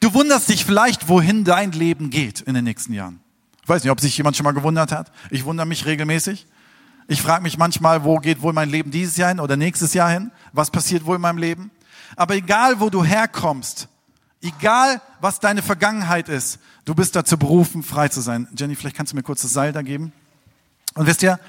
Du 0.00 0.12
wunderst 0.12 0.48
dich 0.50 0.64
vielleicht, 0.64 1.08
wohin 1.08 1.44
dein 1.44 1.72
Leben 1.72 2.10
geht 2.10 2.42
in 2.42 2.54
den 2.54 2.64
nächsten 2.64 2.92
Jahren. 2.92 3.20
Ich 3.62 3.68
weiß 3.68 3.82
nicht, 3.82 3.90
ob 3.90 4.00
sich 4.00 4.16
jemand 4.16 4.36
schon 4.36 4.44
mal 4.44 4.52
gewundert 4.52 4.92
hat. 4.92 5.10
Ich 5.30 5.44
wundere 5.44 5.66
mich 5.66 5.86
regelmäßig. 5.86 6.46
Ich 7.08 7.22
frage 7.22 7.42
mich 7.42 7.56
manchmal, 7.56 8.04
wo 8.04 8.18
geht 8.18 8.42
wohl 8.42 8.52
mein 8.52 8.68
Leben 8.68 8.90
dieses 8.90 9.16
Jahr 9.16 9.30
hin 9.30 9.40
oder 9.40 9.56
nächstes 9.56 9.94
Jahr 9.94 10.10
hin? 10.10 10.32
Was 10.52 10.70
passiert 10.70 11.06
wohl 11.06 11.16
in 11.16 11.22
meinem 11.22 11.38
Leben? 11.38 11.70
Aber 12.14 12.34
egal, 12.34 12.80
wo 12.80 12.90
du 12.90 13.04
herkommst, 13.04 13.88
Egal, 14.46 15.02
was 15.20 15.40
deine 15.40 15.60
Vergangenheit 15.60 16.28
ist, 16.28 16.60
du 16.84 16.94
bist 16.94 17.16
dazu 17.16 17.36
berufen, 17.36 17.82
frei 17.82 18.06
zu 18.06 18.20
sein. 18.20 18.46
Jenny, 18.56 18.76
vielleicht 18.76 18.96
kannst 18.96 19.12
du 19.12 19.16
mir 19.16 19.24
kurz 19.24 19.42
das 19.42 19.52
Seil 19.52 19.72
da 19.72 19.82
geben. 19.82 20.12
Und 20.94 21.06
wisst 21.06 21.24
ihr, 21.24 21.40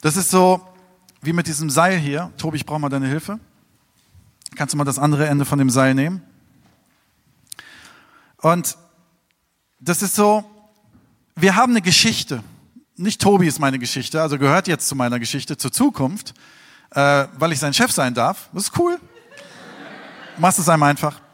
das 0.00 0.16
ist 0.16 0.30
so 0.30 0.66
wie 1.20 1.34
mit 1.34 1.46
diesem 1.46 1.68
Seil 1.68 1.98
hier. 1.98 2.32
Tobi, 2.38 2.56
ich 2.56 2.64
brauche 2.64 2.78
mal 2.78 2.88
deine 2.88 3.06
Hilfe. 3.06 3.38
Kannst 4.54 4.72
du 4.72 4.78
mal 4.78 4.84
das 4.84 4.98
andere 4.98 5.26
Ende 5.26 5.44
von 5.44 5.58
dem 5.58 5.68
Seil 5.68 5.92
nehmen? 5.92 6.22
Und 8.38 8.78
das 9.78 10.00
ist 10.00 10.14
so, 10.14 10.42
wir 11.34 11.54
haben 11.54 11.72
eine 11.72 11.82
Geschichte. 11.82 12.42
Nicht 12.96 13.20
Tobi 13.20 13.46
ist 13.46 13.58
meine 13.58 13.78
Geschichte, 13.78 14.22
also 14.22 14.38
gehört 14.38 14.68
jetzt 14.68 14.88
zu 14.88 14.94
meiner 14.94 15.18
Geschichte, 15.18 15.58
zur 15.58 15.70
Zukunft, 15.70 16.32
äh, 16.92 17.26
weil 17.36 17.52
ich 17.52 17.58
sein 17.58 17.74
Chef 17.74 17.92
sein 17.92 18.14
darf. 18.14 18.48
Das 18.54 18.64
ist 18.68 18.78
cool. 18.78 18.98
Machst 20.38 20.58
es 20.58 20.70
einem 20.70 20.82
einfach. 20.84 21.25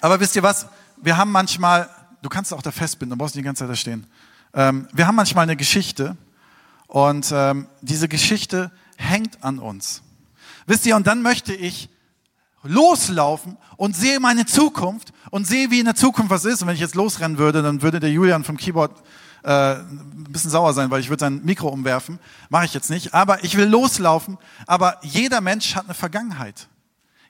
Aber 0.00 0.20
wisst 0.20 0.36
ihr 0.36 0.42
was? 0.42 0.66
Wir 0.96 1.16
haben 1.16 1.32
manchmal, 1.32 1.88
du 2.22 2.28
kannst 2.28 2.52
auch 2.52 2.62
da 2.62 2.70
festbinden, 2.70 3.18
du 3.18 3.22
brauchst 3.22 3.34
nicht 3.34 3.42
die 3.42 3.46
ganze 3.46 3.64
Zeit 3.64 3.70
da 3.70 3.76
stehen. 3.76 4.06
Ähm, 4.54 4.88
wir 4.92 5.06
haben 5.06 5.16
manchmal 5.16 5.44
eine 5.44 5.56
Geschichte 5.56 6.16
und 6.86 7.30
ähm, 7.32 7.68
diese 7.82 8.08
Geschichte 8.08 8.70
hängt 8.96 9.42
an 9.44 9.58
uns. 9.58 10.02
Wisst 10.66 10.86
ihr, 10.86 10.96
und 10.96 11.06
dann 11.06 11.22
möchte 11.22 11.54
ich 11.54 11.88
loslaufen 12.62 13.56
und 13.76 13.96
sehe 13.96 14.20
meine 14.20 14.46
Zukunft 14.46 15.12
und 15.30 15.46
sehe, 15.46 15.70
wie 15.70 15.78
in 15.78 15.86
der 15.86 15.94
Zukunft 15.94 16.30
was 16.30 16.44
ist. 16.44 16.62
Und 16.62 16.68
wenn 16.68 16.74
ich 16.74 16.80
jetzt 16.80 16.94
losrennen 16.94 17.38
würde, 17.38 17.62
dann 17.62 17.82
würde 17.82 18.00
der 18.00 18.10
Julian 18.10 18.44
vom 18.44 18.56
Keyboard 18.56 18.92
äh, 19.42 19.76
ein 19.76 20.26
bisschen 20.28 20.50
sauer 20.50 20.74
sein, 20.74 20.90
weil 20.90 21.00
ich 21.00 21.08
würde 21.08 21.20
sein 21.20 21.42
Mikro 21.44 21.68
umwerfen. 21.68 22.18
Mache 22.50 22.66
ich 22.66 22.74
jetzt 22.74 22.90
nicht. 22.90 23.14
Aber 23.14 23.42
ich 23.44 23.56
will 23.56 23.66
loslaufen. 23.66 24.36
Aber 24.66 24.98
jeder 25.02 25.40
Mensch 25.40 25.74
hat 25.74 25.84
eine 25.84 25.94
Vergangenheit. 25.94 26.68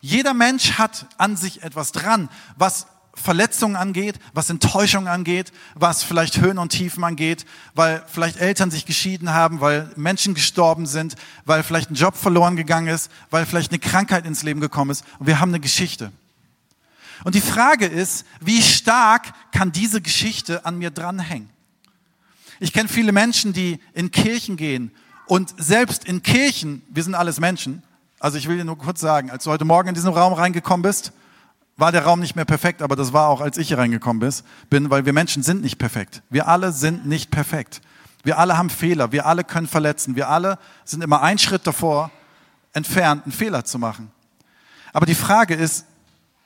Jeder 0.00 0.34
Mensch 0.34 0.72
hat 0.78 1.06
an 1.18 1.36
sich 1.36 1.62
etwas 1.62 1.92
dran, 1.92 2.28
was 2.56 2.86
Verletzungen 3.14 3.76
angeht, 3.76 4.18
was 4.32 4.48
Enttäuschung 4.48 5.08
angeht, 5.08 5.52
was 5.74 6.02
vielleicht 6.02 6.40
Höhen 6.40 6.58
und 6.58 6.70
Tiefen 6.70 7.04
angeht, 7.04 7.44
weil 7.74 8.02
vielleicht 8.06 8.38
Eltern 8.38 8.70
sich 8.70 8.86
geschieden 8.86 9.34
haben, 9.34 9.60
weil 9.60 9.90
Menschen 9.96 10.34
gestorben 10.34 10.86
sind, 10.86 11.16
weil 11.44 11.62
vielleicht 11.62 11.90
ein 11.90 11.96
Job 11.96 12.16
verloren 12.16 12.56
gegangen 12.56 12.88
ist, 12.88 13.10
weil 13.30 13.44
vielleicht 13.46 13.72
eine 13.72 13.78
Krankheit 13.78 14.26
ins 14.26 14.42
Leben 14.42 14.60
gekommen 14.60 14.90
ist. 14.90 15.04
Und 15.18 15.26
wir 15.26 15.40
haben 15.40 15.50
eine 15.50 15.60
Geschichte. 15.60 16.12
Und 17.24 17.34
die 17.34 17.40
Frage 17.40 17.86
ist, 17.86 18.24
wie 18.40 18.62
stark 18.62 19.32
kann 19.52 19.72
diese 19.72 20.00
Geschichte 20.00 20.64
an 20.64 20.78
mir 20.78 20.90
dranhängen? 20.90 21.50
Ich 22.60 22.72
kenne 22.72 22.88
viele 22.88 23.12
Menschen, 23.12 23.52
die 23.52 23.80
in 23.92 24.10
Kirchen 24.10 24.56
gehen 24.56 24.92
und 25.26 25.52
selbst 25.62 26.04
in 26.04 26.22
Kirchen, 26.22 26.82
wir 26.88 27.02
sind 27.02 27.14
alles 27.14 27.40
Menschen, 27.40 27.82
also 28.20 28.38
ich 28.38 28.46
will 28.46 28.58
dir 28.58 28.64
nur 28.64 28.78
kurz 28.78 29.00
sagen, 29.00 29.30
als 29.30 29.44
du 29.44 29.50
heute 29.50 29.64
Morgen 29.64 29.88
in 29.88 29.94
diesen 29.94 30.12
Raum 30.12 30.34
reingekommen 30.34 30.82
bist, 30.82 31.12
war 31.76 31.90
der 31.90 32.04
Raum 32.04 32.20
nicht 32.20 32.36
mehr 32.36 32.44
perfekt, 32.44 32.82
aber 32.82 32.94
das 32.94 33.14
war 33.14 33.28
auch, 33.28 33.40
als 33.40 33.56
ich 33.56 33.68
hier 33.68 33.78
reingekommen 33.78 34.32
bin, 34.68 34.90
weil 34.90 35.06
wir 35.06 35.14
Menschen 35.14 35.42
sind 35.42 35.62
nicht 35.62 35.78
perfekt. 35.78 36.22
Wir 36.28 36.46
alle 36.46 36.72
sind 36.72 37.06
nicht 37.06 37.30
perfekt. 37.30 37.80
Wir 38.22 38.38
alle 38.38 38.58
haben 38.58 38.68
Fehler, 38.68 39.12
wir 39.12 39.24
alle 39.24 39.42
können 39.44 39.66
verletzen, 39.66 40.14
wir 40.14 40.28
alle 40.28 40.58
sind 40.84 41.02
immer 41.02 41.22
einen 41.22 41.38
Schritt 41.38 41.66
davor 41.66 42.10
entfernt, 42.74 43.24
einen 43.24 43.32
Fehler 43.32 43.64
zu 43.64 43.78
machen. 43.78 44.10
Aber 44.92 45.06
die 45.06 45.14
Frage 45.14 45.54
ist, 45.54 45.86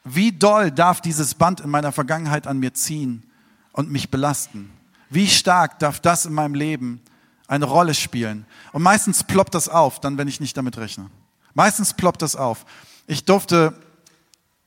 wie 0.05 0.31
doll 0.31 0.71
darf 0.71 1.01
dieses 1.01 1.35
Band 1.35 1.61
in 1.61 1.71
meiner 1.71 1.91
Vergangenheit 1.91 2.47
an 2.47 2.61
mir 2.61 2.73
ziehen 2.73 3.25
und 3.73 3.91
mich 3.91 4.11
belasten? 4.11 4.71
Wie 5.11 5.27
stark 5.27 5.81
darf 5.81 5.99
das 5.99 6.27
in 6.27 6.35
meinem 6.35 6.55
Leben 6.55 7.01
eine 7.49 7.65
Rolle 7.65 7.95
spielen? 7.95 8.47
Und 8.73 8.83
meistens 8.83 9.25
ploppt 9.25 9.55
das 9.55 9.69
auf, 9.69 9.99
dann 10.01 10.17
wenn 10.17 10.29
ich 10.29 10.39
nicht 10.39 10.57
damit 10.57 10.77
rechne. 10.77 11.11
Meistens 11.55 11.95
ploppt 11.95 12.23
das 12.23 12.37
auf. 12.37 12.67
Ich 13.07 13.25
durfte 13.25 13.75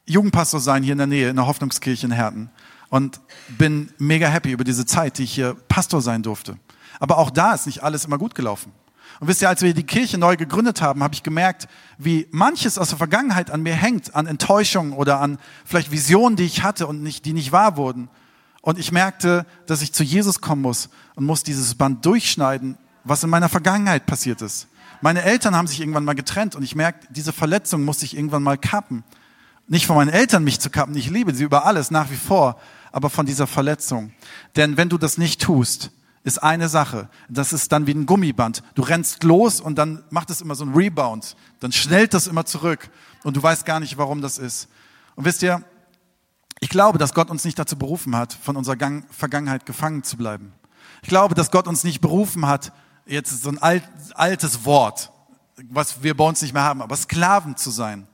Jugendpastor 0.05 0.59
sein 0.59 0.83
hier 0.83 0.93
in 0.93 0.97
der 0.97 1.07
Nähe, 1.07 1.29
in 1.29 1.35
der 1.35 1.47
Hoffnungskirche 1.47 2.07
in 2.07 2.11
Herten 2.11 2.49
und 2.89 3.19
bin 3.57 3.91
mega 3.97 4.27
happy 4.27 4.51
über 4.51 4.63
diese 4.63 4.85
Zeit, 4.85 5.17
die 5.17 5.23
ich 5.23 5.33
hier 5.33 5.55
Pastor 5.67 6.01
sein 6.01 6.23
durfte. 6.23 6.57
Aber 6.99 7.17
auch 7.17 7.29
da 7.29 7.53
ist 7.53 7.65
nicht 7.65 7.83
alles 7.83 8.05
immer 8.05 8.17
gut 8.17 8.33
gelaufen. 8.35 8.71
Und 9.19 9.27
wisst 9.27 9.41
ihr, 9.41 9.49
als 9.49 9.61
wir 9.61 9.73
die 9.73 9.83
Kirche 9.83 10.17
neu 10.17 10.37
gegründet 10.37 10.81
haben, 10.81 11.03
habe 11.03 11.13
ich 11.13 11.23
gemerkt, 11.23 11.67
wie 11.97 12.27
manches 12.31 12.77
aus 12.77 12.89
der 12.89 12.97
Vergangenheit 12.97 13.49
an 13.49 13.63
mir 13.63 13.73
hängt, 13.73 14.15
an 14.15 14.27
Enttäuschungen 14.27 14.93
oder 14.93 15.19
an 15.19 15.39
vielleicht 15.65 15.91
Visionen, 15.91 16.35
die 16.35 16.43
ich 16.43 16.63
hatte 16.63 16.87
und 16.87 17.01
nicht, 17.01 17.25
die 17.25 17.33
nicht 17.33 17.51
wahr 17.51 17.77
wurden. 17.77 18.09
Und 18.61 18.77
ich 18.77 18.91
merkte, 18.91 19.45
dass 19.65 19.81
ich 19.81 19.93
zu 19.93 20.03
Jesus 20.03 20.41
kommen 20.41 20.61
muss 20.61 20.89
und 21.15 21.25
muss 21.25 21.43
dieses 21.43 21.75
Band 21.75 22.05
durchschneiden, 22.05 22.77
was 23.03 23.23
in 23.23 23.29
meiner 23.29 23.49
Vergangenheit 23.49 24.05
passiert 24.05 24.41
ist. 24.41 24.67
Meine 25.01 25.23
Eltern 25.23 25.55
haben 25.55 25.67
sich 25.67 25.79
irgendwann 25.79 26.05
mal 26.05 26.15
getrennt 26.15 26.55
und 26.55 26.63
ich 26.63 26.75
merkte, 26.75 27.07
diese 27.11 27.33
Verletzung 27.33 27.85
musste 27.85 28.05
ich 28.05 28.15
irgendwann 28.15 28.43
mal 28.43 28.57
kappen. 28.57 29.03
Nicht 29.67 29.85
von 29.85 29.95
meinen 29.95 30.09
Eltern 30.09 30.43
mich 30.43 30.59
zu 30.59 30.69
kappen, 30.69 30.95
ich 30.95 31.09
liebe 31.09 31.33
sie 31.33 31.43
über 31.43 31.65
alles 31.65 31.91
nach 31.91 32.09
wie 32.09 32.15
vor, 32.15 32.59
aber 32.91 33.09
von 33.09 33.25
dieser 33.25 33.47
Verletzung. 33.47 34.11
Denn 34.55 34.77
wenn 34.77 34.89
du 34.89 34.97
das 34.97 35.17
nicht 35.17 35.41
tust, 35.41 35.91
ist 36.23 36.43
eine 36.43 36.67
Sache. 36.67 37.09
Das 37.29 37.53
ist 37.53 37.71
dann 37.71 37.87
wie 37.87 37.93
ein 37.93 38.05
Gummiband. 38.05 38.63
Du 38.75 38.81
rennst 38.81 39.23
los 39.23 39.61
und 39.61 39.77
dann 39.77 40.03
macht 40.09 40.29
es 40.29 40.41
immer 40.41 40.55
so 40.55 40.65
ein 40.65 40.73
Rebound. 40.73 41.35
Dann 41.59 41.71
schnellt 41.71 42.13
das 42.13 42.27
immer 42.27 42.45
zurück 42.45 42.89
und 43.23 43.37
du 43.37 43.43
weißt 43.43 43.65
gar 43.65 43.79
nicht, 43.79 43.97
warum 43.97 44.21
das 44.21 44.37
ist. 44.37 44.67
Und 45.15 45.25
wisst 45.25 45.41
ihr, 45.41 45.63
ich 46.59 46.69
glaube, 46.69 46.97
dass 46.97 47.13
Gott 47.13 47.29
uns 47.29 47.45
nicht 47.45 47.57
dazu 47.59 47.77
berufen 47.77 48.15
hat, 48.15 48.33
von 48.33 48.55
unserer 48.55 48.75
Gang 48.75 49.05
Vergangenheit 49.09 49.65
gefangen 49.65 50.03
zu 50.03 50.17
bleiben. 50.17 50.53
Ich 51.01 51.09
glaube, 51.09 51.35
dass 51.35 51.51
Gott 51.51 51.67
uns 51.67 51.83
nicht 51.83 52.01
berufen 52.01 52.47
hat, 52.47 52.73
jetzt 53.07 53.41
so 53.41 53.49
ein 53.49 53.57
alt, 53.57 53.83
altes 54.13 54.65
Wort, 54.65 55.11
was 55.69 56.03
wir 56.03 56.15
bei 56.15 56.23
uns 56.23 56.41
nicht 56.41 56.53
mehr 56.53 56.63
haben, 56.63 56.81
aber 56.81 56.95
Sklaven 56.95 57.57
zu 57.57 57.71
sein. 57.71 58.07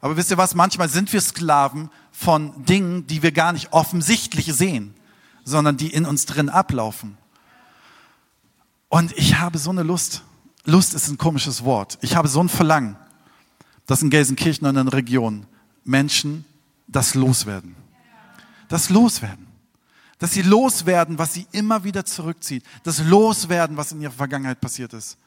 Aber 0.00 0.16
wisst 0.16 0.30
ihr 0.30 0.38
was? 0.38 0.54
Manchmal 0.54 0.88
sind 0.88 1.12
wir 1.12 1.20
Sklaven 1.20 1.90
von 2.12 2.64
Dingen, 2.64 3.06
die 3.06 3.22
wir 3.22 3.32
gar 3.32 3.52
nicht 3.52 3.72
offensichtlich 3.72 4.52
sehen, 4.52 4.94
sondern 5.44 5.76
die 5.76 5.92
in 5.92 6.06
uns 6.06 6.26
drin 6.26 6.48
ablaufen. 6.48 7.18
Und 8.88 9.12
ich 9.16 9.38
habe 9.38 9.58
so 9.58 9.70
eine 9.70 9.82
Lust. 9.82 10.22
Lust 10.64 10.94
ist 10.94 11.08
ein 11.08 11.18
komisches 11.18 11.64
Wort. 11.64 11.98
Ich 12.00 12.16
habe 12.16 12.28
so 12.28 12.42
ein 12.42 12.48
Verlangen, 12.48 12.96
dass 13.86 14.02
in 14.02 14.10
Gelsenkirchen 14.10 14.66
und 14.66 14.76
in 14.76 14.86
der 14.86 14.94
Region 14.94 15.46
Menschen 15.84 16.44
das 16.86 17.14
loswerden. 17.14 17.76
Das 18.68 18.88
loswerden. 18.90 19.49
Dass 20.20 20.32
sie 20.32 20.42
loswerden, 20.42 21.18
was 21.18 21.34
sie 21.34 21.48
immer 21.50 21.82
wieder 21.82 22.04
zurückzieht. 22.04 22.64
Das 22.84 23.02
loswerden, 23.02 23.76
was 23.76 23.90
in 23.90 24.00
ihrer 24.00 24.12
Vergangenheit 24.12 24.60
passiert 24.60 24.92
ist. 24.92 25.18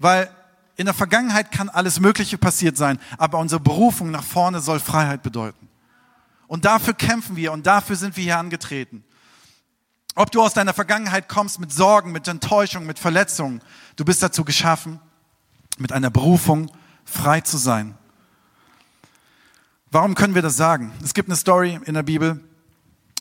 Weil 0.00 0.28
in 0.76 0.86
der 0.86 0.94
Vergangenheit 0.94 1.52
kann 1.52 1.68
alles 1.68 2.00
Mögliche 2.00 2.38
passiert 2.38 2.76
sein, 2.76 2.98
aber 3.18 3.38
unsere 3.38 3.60
Berufung 3.60 4.10
nach 4.10 4.24
vorne 4.24 4.60
soll 4.60 4.80
Freiheit 4.80 5.22
bedeuten. 5.22 5.68
Und 6.46 6.64
dafür 6.64 6.94
kämpfen 6.94 7.36
wir 7.36 7.52
und 7.52 7.66
dafür 7.66 7.96
sind 7.96 8.16
wir 8.16 8.24
hier 8.24 8.38
angetreten. 8.38 9.04
Ob 10.14 10.30
du 10.32 10.42
aus 10.42 10.54
deiner 10.54 10.72
Vergangenheit 10.72 11.28
kommst 11.28 11.60
mit 11.60 11.72
Sorgen, 11.72 12.12
mit 12.12 12.26
Enttäuschung, 12.26 12.86
mit 12.86 12.98
Verletzungen, 12.98 13.60
du 13.96 14.04
bist 14.04 14.22
dazu 14.22 14.44
geschaffen, 14.44 15.00
mit 15.78 15.92
einer 15.92 16.10
Berufung 16.10 16.70
frei 17.04 17.40
zu 17.42 17.56
sein. 17.56 17.94
Warum 19.90 20.14
können 20.14 20.34
wir 20.34 20.42
das 20.42 20.56
sagen? 20.56 20.92
Es 21.04 21.14
gibt 21.14 21.28
eine 21.28 21.36
Story 21.36 21.78
in 21.84 21.94
der 21.94 22.02
Bibel. 22.02 22.42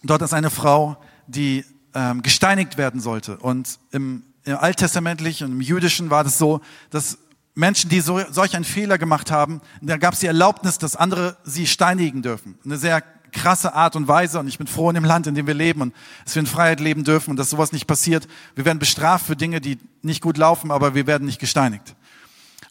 Dort 0.02 0.22
ist 0.22 0.34
eine 0.34 0.50
Frau, 0.50 0.98
die 1.30 1.66
ähm, 1.94 2.22
gesteinigt 2.22 2.78
werden 2.78 3.00
sollte. 3.00 3.38
Und 3.38 3.80
im, 3.92 4.24
im 4.44 4.58
Alttestamentlichen 4.58 5.48
und 5.48 5.54
im 5.54 5.62
Jüdischen 5.62 6.10
war 6.10 6.24
das 6.24 6.38
so, 6.38 6.62
dass 6.90 7.18
Menschen, 7.56 7.90
die 7.90 8.00
so, 8.00 8.22
solch 8.32 8.56
einen 8.56 8.66
Fehler 8.66 8.98
gemacht 8.98 9.32
haben, 9.32 9.62
da 9.82 9.98
gab 9.98 10.14
es 10.14 10.22
die 10.22 10.28
Erlaubnis, 10.28 10.78
dass 10.78 10.96
andere 10.96 11.38
sie 11.44 11.68
steinigen 11.68 12.22
dürfen. 12.22 12.58
Eine 12.64 12.78
sehr 12.78 13.04
krasse 13.32 13.74
Art 13.74 13.96
und 13.96 14.08
Weise 14.08 14.40
und 14.40 14.48
ich 14.48 14.58
bin 14.58 14.68
froh 14.68 14.90
in 14.90 14.96
dem 14.96 15.04
Land, 15.04 15.28
in 15.28 15.36
dem 15.36 15.46
wir 15.46 15.54
leben 15.54 15.82
und 15.82 15.94
dass 16.26 16.36
wir 16.36 16.40
in 16.40 16.48
Freiheit 16.48 16.80
leben 16.80 17.04
dürfen 17.04 17.32
und 17.32 17.38
dass 17.38 17.50
sowas 17.50 17.72
nicht 17.72 17.86
passiert. 17.86 18.28
Wir 18.56 18.66
werden 18.66 18.80
bestraft 18.80 19.26
für 19.26 19.36
Dinge, 19.36 19.62
die 19.62 19.78
nicht 20.02 20.22
gut 20.22 20.38
laufen, 20.38 20.72
aber 20.72 20.96
wir 20.96 21.06
werden 21.06 21.26
nicht 21.26 21.40
gesteinigt. 21.40 21.96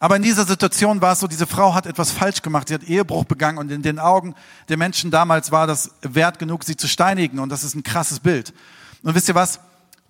Aber 0.01 0.17
in 0.17 0.23
dieser 0.23 0.45
Situation 0.45 1.01
war 1.01 1.13
es 1.13 1.21
so, 1.21 1.27
diese 1.27 1.47
Frau 1.47 1.75
hat 1.75 1.87
etwas 1.87 2.13
falsch 2.13 2.43
gemacht, 2.43 2.69
sie 2.69 2.75
hat 2.75 2.85
Ehebruch 2.85 3.25
begangen 3.25 3.59
und 3.59 3.71
in 3.71 3.83
den 3.83 3.99
Augen 3.99 4.35
der 4.69 4.77
Menschen 4.77 5.11
damals 5.11 5.51
war 5.51 5.67
das 5.67 5.91
wert 6.03 6.39
genug, 6.39 6.63
sie 6.65 6.77
zu 6.77 6.87
steinigen 6.87 7.41
und 7.41 7.49
das 7.49 7.65
ist 7.65 7.75
ein 7.75 7.83
krasses 7.83 8.21
Bild. 8.21 8.55
Und 9.03 9.15
wisst 9.15 9.29
ihr 9.29 9.35
was? 9.35 9.59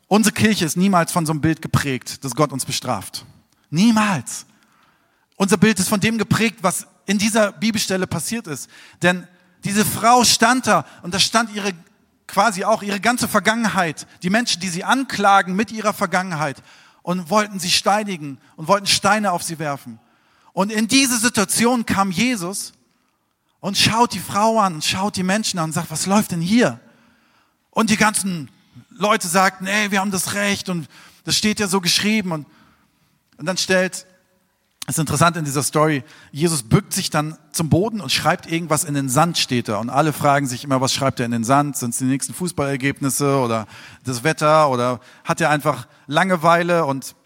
Unsere 0.07 0.35
Kirche 0.35 0.65
ist 0.65 0.77
niemals 0.77 1.13
von 1.13 1.25
so 1.25 1.33
einem 1.33 1.41
Bild 1.41 1.63
geprägt, 1.63 2.25
dass 2.25 2.35
Gott 2.35 2.53
uns 2.53 2.67
bestraft. 2.67 3.25
Niemals. 3.71 4.47
Unser 5.37 5.57
Bild 5.57 5.79
ist 5.79 5.89
von 5.89 6.01
dem 6.01 6.19
geprägt, 6.19 6.59
was 6.63 6.87
in 7.07 7.19
dieser 7.19 7.53
Bibelstelle 7.53 8.07
passiert 8.07 8.47
ist. 8.47 8.69
Denn 9.03 9.27
diese 9.65 9.85
Frau 9.85 10.25
stand 10.25 10.67
da 10.67 10.85
und 11.03 11.15
da 11.15 11.19
stand 11.19 11.55
ihre 11.55 11.73
quasi 12.27 12.65
auch 12.65 12.83
ihre 12.83 13.01
ganze 13.01 13.27
Vergangenheit, 13.27 14.07
die 14.23 14.29
Menschen, 14.29 14.61
die 14.61 14.69
sie 14.69 14.85
anklagen 14.85 15.57
mit 15.57 15.73
ihrer 15.73 15.95
Vergangenheit 15.95 16.63
und 17.03 17.31
wollten 17.31 17.59
sie 17.59 17.71
steinigen 17.71 18.39
und 18.57 18.69
wollten 18.69 18.87
Steine 18.87 19.33
auf 19.33 19.43
sie 19.43 19.59
werfen. 19.59 19.99
Und 20.53 20.73
in 20.73 20.89
diese 20.89 21.19
Situation 21.19 21.87
kam 21.87 22.11
Jesus 22.11 22.73
und 23.61 23.77
schaut 23.77 24.13
die 24.13 24.19
Frau 24.19 24.61
an 24.61 24.83
schaut 24.83 25.17
die 25.17 25.23
Menschen 25.23 25.59
an 25.59 25.67
und 25.67 25.73
sagt, 25.73 25.91
was 25.91 26.07
läuft 26.07 26.33
denn 26.33 26.41
hier? 26.41 26.81
Und 27.71 27.91
die 27.91 27.97
ganzen 27.97 28.51
Leute 28.91 29.29
sagten, 29.29 29.67
ey, 29.67 29.91
wir 29.91 30.01
haben 30.01 30.11
das 30.11 30.35
Recht 30.35 30.69
und 30.69 30.89
das 31.25 31.37
steht 31.37 31.61
ja 31.61 31.69
so 31.69 31.81
geschrieben. 31.81 32.33
Und, 32.33 32.47
und 33.37 33.47
dann 33.47 33.57
stellt 33.57 34.07
es 34.89 34.95
ist 34.95 35.01
interessant 35.01 35.37
in 35.37 35.45
dieser 35.45 35.63
Story. 35.63 36.03
Jesus 36.33 36.63
bückt 36.63 36.95
sich 36.95 37.11
dann 37.11 37.37
zum 37.53 37.69
Boden 37.69 38.01
und 38.01 38.11
schreibt 38.11 38.51
irgendwas 38.51 38.85
in 38.85 38.95
den 38.95 39.11
Sand, 39.11 39.37
steht 39.37 39.69
er. 39.69 39.81
Und 39.81 39.91
alle 39.91 40.15
fragen 40.15 40.47
sich 40.47 40.65
immer, 40.65 40.81
was 40.81 40.95
schreibt 40.95 41.21
er 41.21 41.27
in 41.27 41.31
den 41.33 41.45
Sand? 41.45 41.77
Sind 41.77 41.91
es 41.91 41.99
die 41.99 42.07
nächsten 42.07 42.33
Fußballergebnisse 42.33 43.39
oder 43.39 43.67
das 44.05 44.25
Wetter 44.25 44.71
oder 44.71 45.01
hat 45.25 45.43
er 45.43 45.51
einfach 45.51 45.89
Langeweile? 46.07 46.87
Und 46.87 47.17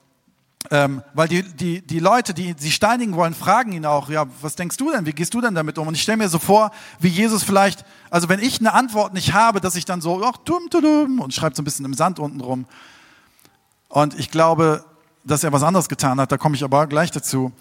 ähm, 0.72 1.04
weil 1.14 1.28
die, 1.28 1.44
die, 1.44 1.86
die 1.86 2.00
Leute, 2.00 2.34
die 2.34 2.56
sie 2.58 2.72
steinigen 2.72 3.14
wollen, 3.14 3.32
fragen 3.32 3.70
ihn 3.70 3.86
auch, 3.86 4.10
ja, 4.10 4.26
was 4.40 4.56
denkst 4.56 4.76
du 4.76 4.90
denn? 4.90 5.06
Wie 5.06 5.12
gehst 5.12 5.32
du 5.32 5.40
denn 5.40 5.54
damit 5.54 5.78
um? 5.78 5.86
Und 5.86 5.94
ich 5.94 6.02
stelle 6.02 6.18
mir 6.18 6.28
so 6.28 6.40
vor, 6.40 6.72
wie 6.98 7.08
Jesus 7.10 7.44
vielleicht, 7.44 7.84
also 8.10 8.28
wenn 8.28 8.40
ich 8.40 8.58
eine 8.58 8.72
Antwort 8.72 9.14
nicht 9.14 9.34
habe, 9.34 9.60
dass 9.60 9.76
ich 9.76 9.84
dann 9.84 10.00
so, 10.00 10.20
ach, 10.24 10.38
dumm, 10.38 10.68
dumm, 10.68 11.20
und 11.20 11.32
schreibt 11.32 11.54
so 11.54 11.62
ein 11.62 11.64
bisschen 11.64 11.84
im 11.84 11.94
Sand 11.94 12.18
unten 12.18 12.40
rum. 12.40 12.66
Und 13.88 14.18
ich 14.18 14.32
glaube, 14.32 14.84
dass 15.24 15.44
er 15.44 15.52
was 15.52 15.62
anderes 15.62 15.88
getan 15.88 16.20
hat, 16.20 16.32
da 16.32 16.38
komme 16.38 16.56
ich 16.56 16.64
aber 16.64 16.86
gleich 16.86 17.10
dazu. 17.10 17.52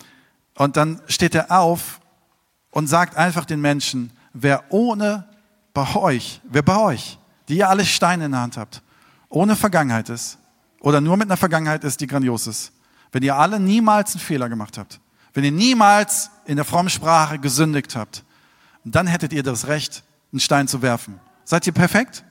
Und 0.56 0.77
dann 0.77 1.01
steht 1.08 1.36
er 1.36 1.51
auf 1.51 2.00
und 2.72 2.88
sagt 2.88 3.15
einfach 3.18 3.46
den 3.46 3.62
Menschen, 3.62 4.12
wer 4.34 4.63
ohne 4.70 5.27
bei 5.74 5.96
euch, 5.96 6.41
wer 6.44 6.63
bei 6.63 6.77
euch, 6.77 7.20
die 7.48 7.58
ihr 7.58 7.70
alle 7.70 7.86
Steine 7.86 8.25
in 8.25 8.32
der 8.32 8.41
Hand 8.41 8.58
habt, 8.58 8.82
ohne 9.30 9.56
Vergangenheit 9.56 10.10
ist 10.10 10.38
oder 10.80 11.01
nur 11.01 11.18
mit 11.18 11.27
einer 11.27 11.38
Vergangenheit 11.38 11.84
ist, 11.84 12.01
die 12.01 12.08
grandios 12.08 12.48
ist, 12.48 12.74
wenn 13.12 13.24
ihr 13.24 13.36
alle 13.36 13.60
niemals 13.60 14.13
einen 14.13 14.22
Fehler 14.22 14.50
gemacht 14.50 14.77
habt, 14.77 15.00
wenn 15.34 15.44
ihr 15.44 15.51
niemals 15.51 16.30
in 16.46 16.58
der 16.58 16.65
frommen 16.65 16.89
Sprache 16.89 17.39
gesündigt 17.39 17.96
habt, 17.96 18.24
dann 18.84 19.08
hättet 19.08 19.32
ihr 19.34 19.44
das 19.44 19.68
Recht, 19.68 20.03
einen 20.32 20.39
Stein 20.39 20.68
zu 20.68 20.82
werfen. 20.82 21.20
Seid 21.44 21.68
ihr 21.68 21.74
perfekt? 21.74 22.24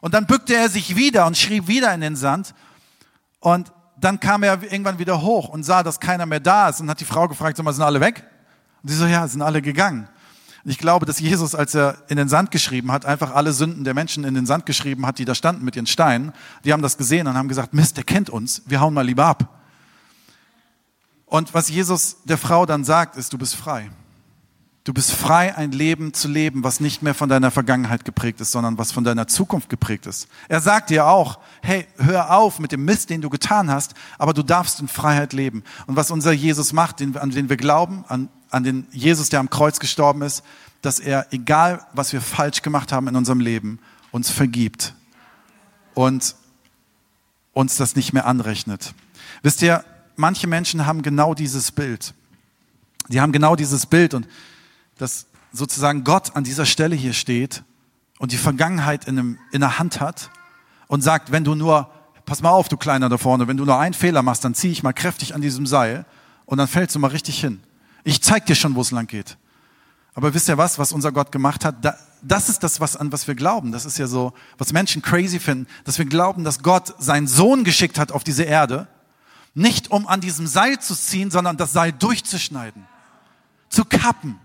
Und 0.00 0.14
dann 0.14 0.26
bückte 0.26 0.54
er 0.54 0.68
sich 0.68 0.96
wieder 0.96 1.26
und 1.26 1.36
schrieb 1.36 1.68
wieder 1.68 1.92
in 1.92 2.00
den 2.00 2.16
Sand. 2.16 2.54
Und 3.40 3.72
dann 4.00 4.18
kam 4.18 4.42
er 4.42 4.62
irgendwann 4.62 4.98
wieder 4.98 5.22
hoch 5.22 5.48
und 5.48 5.62
sah, 5.62 5.82
dass 5.82 6.00
keiner 6.00 6.26
mehr 6.26 6.40
da 6.40 6.68
ist 6.68 6.80
und 6.80 6.88
hat 6.88 7.00
die 7.00 7.04
Frau 7.04 7.28
gefragt, 7.28 7.56
sag 7.56 7.64
mal, 7.64 7.72
sind 7.72 7.84
alle 7.84 8.00
weg? 8.00 8.24
Und 8.82 8.88
sie 8.88 8.96
so, 8.96 9.06
ja, 9.06 9.26
sind 9.28 9.42
alle 9.42 9.60
gegangen. 9.60 10.08
Und 10.64 10.70
ich 10.70 10.78
glaube, 10.78 11.06
dass 11.06 11.20
Jesus, 11.20 11.54
als 11.54 11.74
er 11.74 11.98
in 12.08 12.16
den 12.16 12.28
Sand 12.28 12.50
geschrieben 12.50 12.92
hat, 12.92 13.06
einfach 13.06 13.34
alle 13.34 13.52
Sünden 13.52 13.84
der 13.84 13.94
Menschen 13.94 14.24
in 14.24 14.34
den 14.34 14.46
Sand 14.46 14.66
geschrieben 14.66 15.06
hat, 15.06 15.18
die 15.18 15.24
da 15.24 15.34
standen 15.34 15.64
mit 15.64 15.76
ihren 15.76 15.86
Steinen. 15.86 16.32
Die 16.64 16.72
haben 16.72 16.82
das 16.82 16.98
gesehen 16.98 17.26
und 17.26 17.34
haben 17.34 17.48
gesagt, 17.48 17.72
Mist, 17.72 17.96
der 17.96 18.04
kennt 18.04 18.28
uns, 18.28 18.62
wir 18.66 18.80
hauen 18.80 18.92
mal 18.92 19.04
lieber 19.04 19.24
ab. 19.24 19.60
Und 21.26 21.54
was 21.54 21.68
Jesus 21.68 22.16
der 22.24 22.38
Frau 22.38 22.66
dann 22.66 22.84
sagt, 22.84 23.16
ist, 23.16 23.32
du 23.32 23.38
bist 23.38 23.54
frei. 23.54 23.90
Du 24.84 24.94
bist 24.94 25.12
frei, 25.12 25.54
ein 25.56 25.72
Leben 25.72 26.14
zu 26.14 26.26
leben, 26.26 26.64
was 26.64 26.80
nicht 26.80 27.02
mehr 27.02 27.12
von 27.12 27.28
deiner 27.28 27.50
Vergangenheit 27.50 28.06
geprägt 28.06 28.40
ist, 28.40 28.50
sondern 28.50 28.78
was 28.78 28.92
von 28.92 29.04
deiner 29.04 29.26
Zukunft 29.26 29.68
geprägt 29.68 30.06
ist. 30.06 30.26
Er 30.48 30.60
sagt 30.60 30.88
dir 30.88 31.06
auch, 31.06 31.38
hey, 31.60 31.86
hör 31.98 32.34
auf 32.34 32.58
mit 32.58 32.72
dem 32.72 32.86
Mist, 32.86 33.10
den 33.10 33.20
du 33.20 33.28
getan 33.28 33.70
hast, 33.70 33.92
aber 34.16 34.32
du 34.32 34.42
darfst 34.42 34.80
in 34.80 34.88
Freiheit 34.88 35.34
leben. 35.34 35.64
Und 35.86 35.96
was 35.96 36.10
unser 36.10 36.32
Jesus 36.32 36.72
macht, 36.72 37.02
an 37.02 37.30
den 37.30 37.50
wir 37.50 37.58
glauben, 37.58 38.04
an, 38.08 38.30
an 38.48 38.64
den 38.64 38.86
Jesus, 38.90 39.28
der 39.28 39.40
am 39.40 39.50
Kreuz 39.50 39.80
gestorben 39.80 40.22
ist, 40.22 40.42
dass 40.80 40.98
er, 40.98 41.26
egal 41.30 41.86
was 41.92 42.14
wir 42.14 42.22
falsch 42.22 42.62
gemacht 42.62 42.90
haben 42.90 43.06
in 43.06 43.16
unserem 43.16 43.40
Leben, 43.40 43.80
uns 44.12 44.30
vergibt 44.30 44.94
und 45.92 46.34
uns 47.52 47.76
das 47.76 47.96
nicht 47.96 48.14
mehr 48.14 48.24
anrechnet. 48.24 48.94
Wisst 49.42 49.60
ihr, 49.60 49.84
manche 50.16 50.46
Menschen 50.46 50.86
haben 50.86 51.02
genau 51.02 51.34
dieses 51.34 51.70
Bild. 51.70 52.14
Die 53.08 53.20
haben 53.20 53.32
genau 53.32 53.56
dieses 53.56 53.84
Bild 53.84 54.14
und 54.14 54.26
dass 55.00 55.26
sozusagen 55.52 56.04
Gott 56.04 56.36
an 56.36 56.44
dieser 56.44 56.66
Stelle 56.66 56.94
hier 56.94 57.12
steht 57.12 57.64
und 58.18 58.32
die 58.32 58.36
Vergangenheit 58.36 59.06
in, 59.06 59.18
einem, 59.18 59.38
in 59.52 59.60
der 59.60 59.78
Hand 59.78 60.00
hat 60.00 60.30
und 60.88 61.00
sagt, 61.02 61.32
wenn 61.32 61.44
du 61.44 61.54
nur, 61.54 61.90
pass 62.26 62.42
mal 62.42 62.50
auf, 62.50 62.68
du 62.68 62.76
Kleiner 62.76 63.08
da 63.08 63.18
vorne, 63.18 63.48
wenn 63.48 63.56
du 63.56 63.64
nur 63.64 63.78
einen 63.78 63.94
Fehler 63.94 64.22
machst, 64.22 64.44
dann 64.44 64.54
ziehe 64.54 64.72
ich 64.72 64.82
mal 64.82 64.92
kräftig 64.92 65.34
an 65.34 65.40
diesem 65.40 65.66
Seil 65.66 66.04
und 66.44 66.58
dann 66.58 66.68
fällst 66.68 66.94
du 66.94 66.98
mal 66.98 67.08
richtig 67.08 67.40
hin. 67.40 67.60
Ich 68.04 68.22
zeig 68.22 68.46
dir 68.46 68.54
schon, 68.54 68.74
wo 68.74 68.80
es 68.80 68.90
lang 68.90 69.06
geht. 69.06 69.36
Aber 70.14 70.34
wisst 70.34 70.48
ihr 70.48 70.58
was, 70.58 70.78
was 70.78 70.92
unser 70.92 71.12
Gott 71.12 71.32
gemacht 71.32 71.64
hat? 71.64 71.84
Da, 71.84 71.94
das 72.22 72.48
ist 72.48 72.62
das, 72.62 72.80
was, 72.80 72.96
an 72.96 73.12
was 73.12 73.26
wir 73.26 73.34
glauben. 73.34 73.72
Das 73.72 73.86
ist 73.86 73.98
ja 73.98 74.06
so, 74.06 74.32
was 74.58 74.72
Menschen 74.72 75.00
crazy 75.00 75.38
finden, 75.38 75.66
dass 75.84 75.98
wir 75.98 76.04
glauben, 76.04 76.44
dass 76.44 76.62
Gott 76.62 76.94
seinen 76.98 77.26
Sohn 77.26 77.64
geschickt 77.64 77.98
hat 77.98 78.12
auf 78.12 78.24
diese 78.24 78.42
Erde, 78.42 78.88
nicht 79.54 79.90
um 79.90 80.06
an 80.06 80.20
diesem 80.20 80.46
Seil 80.46 80.78
zu 80.80 80.94
ziehen, 80.94 81.30
sondern 81.30 81.56
das 81.56 81.72
Seil 81.72 81.92
durchzuschneiden, 81.92 82.86
zu 83.68 83.84
kappen. 83.84 84.38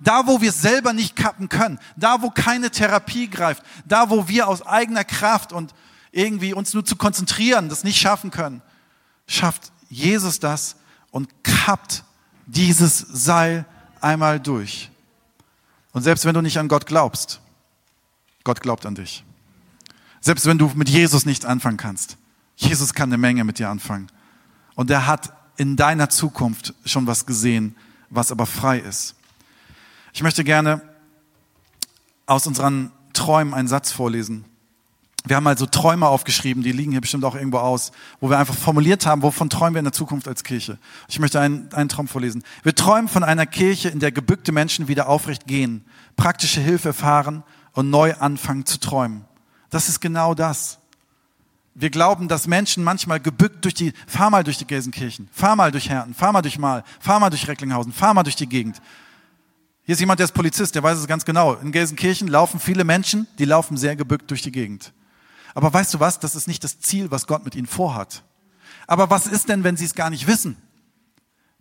Da, 0.00 0.26
wo 0.26 0.40
wir 0.40 0.50
es 0.50 0.60
selber 0.60 0.92
nicht 0.92 1.16
kappen 1.16 1.48
können, 1.48 1.78
da, 1.96 2.22
wo 2.22 2.30
keine 2.30 2.70
Therapie 2.70 3.28
greift, 3.28 3.62
da, 3.86 4.10
wo 4.10 4.28
wir 4.28 4.48
aus 4.48 4.62
eigener 4.62 5.04
Kraft 5.04 5.52
und 5.52 5.74
irgendwie 6.12 6.52
uns 6.52 6.74
nur 6.74 6.84
zu 6.84 6.96
konzentrieren, 6.96 7.68
das 7.68 7.84
nicht 7.84 7.98
schaffen 7.98 8.30
können, 8.30 8.62
schafft 9.26 9.72
Jesus 9.88 10.40
das 10.40 10.76
und 11.10 11.28
kappt 11.42 12.04
dieses 12.46 12.98
Seil 12.98 13.64
einmal 14.00 14.40
durch. 14.40 14.90
Und 15.92 16.02
selbst 16.02 16.24
wenn 16.24 16.34
du 16.34 16.42
nicht 16.42 16.58
an 16.58 16.68
Gott 16.68 16.86
glaubst, 16.86 17.40
Gott 18.44 18.60
glaubt 18.60 18.86
an 18.86 18.94
dich. 18.94 19.24
Selbst 20.20 20.46
wenn 20.46 20.58
du 20.58 20.70
mit 20.74 20.88
Jesus 20.88 21.26
nichts 21.26 21.44
anfangen 21.44 21.76
kannst, 21.76 22.16
Jesus 22.56 22.94
kann 22.94 23.08
eine 23.08 23.18
Menge 23.18 23.44
mit 23.44 23.58
dir 23.58 23.68
anfangen. 23.68 24.08
Und 24.74 24.90
er 24.90 25.06
hat 25.06 25.32
in 25.56 25.76
deiner 25.76 26.08
Zukunft 26.08 26.74
schon 26.84 27.06
was 27.06 27.26
gesehen, 27.26 27.76
was 28.10 28.32
aber 28.32 28.46
frei 28.46 28.78
ist. 28.78 29.14
Ich 30.18 30.22
möchte 30.24 30.42
gerne 30.42 30.80
aus 32.26 32.48
unseren 32.48 32.90
Träumen 33.12 33.54
einen 33.54 33.68
Satz 33.68 33.92
vorlesen. 33.92 34.44
Wir 35.24 35.36
haben 35.36 35.46
also 35.46 35.64
Träume 35.64 36.08
aufgeschrieben, 36.08 36.64
die 36.64 36.72
liegen 36.72 36.90
hier 36.90 37.00
bestimmt 37.00 37.24
auch 37.24 37.36
irgendwo 37.36 37.58
aus, 37.58 37.92
wo 38.18 38.28
wir 38.28 38.36
einfach 38.36 38.56
formuliert 38.56 39.06
haben, 39.06 39.22
wovon 39.22 39.48
träumen 39.48 39.74
wir 39.74 39.78
in 39.78 39.84
der 39.84 39.92
Zukunft 39.92 40.26
als 40.26 40.42
Kirche. 40.42 40.80
Ich 41.06 41.20
möchte 41.20 41.38
einen, 41.38 41.72
einen 41.72 41.88
Traum 41.88 42.08
vorlesen. 42.08 42.42
Wir 42.64 42.74
träumen 42.74 43.06
von 43.06 43.22
einer 43.22 43.46
Kirche, 43.46 43.90
in 43.90 44.00
der 44.00 44.10
gebückte 44.10 44.50
Menschen 44.50 44.88
wieder 44.88 45.08
aufrecht 45.08 45.46
gehen, 45.46 45.84
praktische 46.16 46.60
Hilfe 46.60 46.88
erfahren 46.88 47.44
und 47.72 47.88
neu 47.88 48.12
anfangen 48.14 48.66
zu 48.66 48.80
träumen. 48.80 49.24
Das 49.70 49.88
ist 49.88 50.00
genau 50.00 50.34
das. 50.34 50.80
Wir 51.76 51.90
glauben, 51.90 52.26
dass 52.26 52.48
Menschen 52.48 52.82
manchmal 52.82 53.20
gebückt 53.20 53.64
durch 53.64 53.74
die, 53.74 53.92
fahr 54.08 54.30
mal 54.30 54.42
durch 54.42 54.58
die 54.58 54.66
Gelsenkirchen, 54.66 55.28
fahr 55.30 55.54
mal 55.54 55.70
durch 55.70 55.88
Herten, 55.88 56.12
fahr 56.12 56.32
mal 56.32 56.42
durch 56.42 56.58
Mal, 56.58 56.82
fahr 56.98 57.20
mal 57.20 57.30
durch 57.30 57.46
Recklinghausen, 57.46 57.92
fahr 57.92 58.14
mal 58.14 58.24
durch 58.24 58.34
die 58.34 58.48
Gegend. 58.48 58.82
Hier 59.88 59.94
ist 59.94 60.00
jemand, 60.00 60.20
der 60.20 60.24
ist 60.26 60.32
Polizist, 60.32 60.74
der 60.74 60.82
weiß 60.82 60.98
es 60.98 61.06
ganz 61.06 61.24
genau. 61.24 61.54
In 61.54 61.72
Gelsenkirchen 61.72 62.28
laufen 62.28 62.60
viele 62.60 62.84
Menschen, 62.84 63.26
die 63.38 63.46
laufen 63.46 63.78
sehr 63.78 63.96
gebückt 63.96 64.30
durch 64.30 64.42
die 64.42 64.52
Gegend. 64.52 64.92
Aber 65.54 65.72
weißt 65.72 65.94
du 65.94 65.98
was? 65.98 66.20
Das 66.20 66.34
ist 66.34 66.46
nicht 66.46 66.62
das 66.62 66.78
Ziel, 66.78 67.10
was 67.10 67.26
Gott 67.26 67.42
mit 67.42 67.54
ihnen 67.54 67.66
vorhat. 67.66 68.22
Aber 68.86 69.08
was 69.08 69.26
ist 69.26 69.48
denn, 69.48 69.64
wenn 69.64 69.78
sie 69.78 69.86
es 69.86 69.94
gar 69.94 70.10
nicht 70.10 70.26
wissen? 70.26 70.58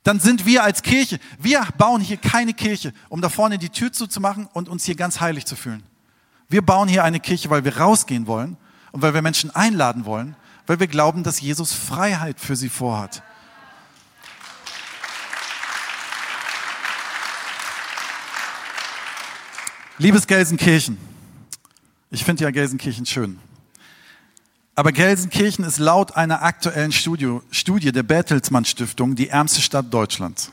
Dann 0.04 0.20
sind 0.20 0.46
wir 0.46 0.66
als 0.66 0.82
Kirche, 0.82 1.22
wir 1.40 1.66
bauen 1.78 2.02
hier 2.02 2.18
keine 2.18 2.54
Kirche, 2.54 2.94
um 3.08 3.22
da 3.22 3.30
vorne 3.30 3.58
die 3.58 3.70
Tür 3.70 3.94
zuzumachen 3.94 4.50
und 4.52 4.68
uns 4.68 4.84
hier 4.84 4.96
ganz 4.96 5.22
heilig 5.22 5.46
zu 5.46 5.56
fühlen. 5.56 5.84
Wir 6.50 6.66
bauen 6.66 6.90
hier 6.90 7.06
eine 7.06 7.22
Kirche, 7.22 7.50
weil 7.50 7.64
wir 7.64 7.78
rausgehen 7.78 8.28
wollen 8.28 8.58
und 8.92 9.02
weil 9.02 9.14
wir 9.14 9.22
Menschen 9.22 9.56
einladen 9.56 10.04
wollen, 10.04 10.36
weil 10.66 10.82
wir 10.82 10.88
glauben, 10.88 11.24
dass 11.24 11.40
Jesus 11.40 11.72
Freiheit 11.72 12.42
für 12.42 12.58
sie 12.58 12.68
vorhat. 12.68 13.24
Liebes 20.00 20.28
Gelsenkirchen, 20.28 20.96
ich 22.12 22.24
finde 22.24 22.44
ja 22.44 22.52
Gelsenkirchen 22.52 23.08
schön. 23.08 23.40
Aber 24.76 24.92
Gelsenkirchen 24.92 25.66
ist 25.66 25.80
laut 25.80 26.16
einer 26.16 26.44
aktuellen 26.44 26.92
Studie, 26.92 27.40
Studie 27.50 27.92
der 27.92 28.04
Bertelsmann 28.04 28.64
Stiftung 28.64 29.16
die 29.16 29.30
ärmste 29.30 29.60
Stadt 29.60 29.92
Deutschlands. 29.92 30.52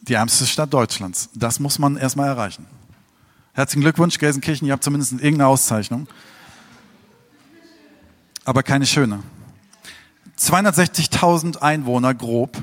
Die 0.00 0.14
ärmste 0.14 0.46
Stadt 0.46 0.72
Deutschlands. 0.72 1.28
Das 1.32 1.60
muss 1.60 1.78
man 1.78 1.96
erstmal 1.96 2.26
erreichen. 2.26 2.66
Herzlichen 3.52 3.82
Glückwunsch, 3.82 4.18
Gelsenkirchen, 4.18 4.66
ihr 4.66 4.72
habt 4.72 4.82
zumindest 4.82 5.12
irgendeine 5.12 5.46
Auszeichnung. 5.46 6.08
Aber 8.44 8.64
keine 8.64 8.84
schöne. 8.84 9.22
260.000 10.36 11.58
Einwohner 11.58 12.14
grob, 12.14 12.56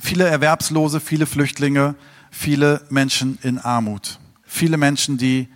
viele 0.00 0.24
Erwerbslose, 0.24 1.00
viele 1.00 1.26
Flüchtlinge, 1.26 1.94
viele 2.30 2.86
Menschen 2.88 3.38
in 3.42 3.58
Armut, 3.58 4.18
viele 4.46 4.76
Menschen, 4.76 5.18
die 5.18 5.48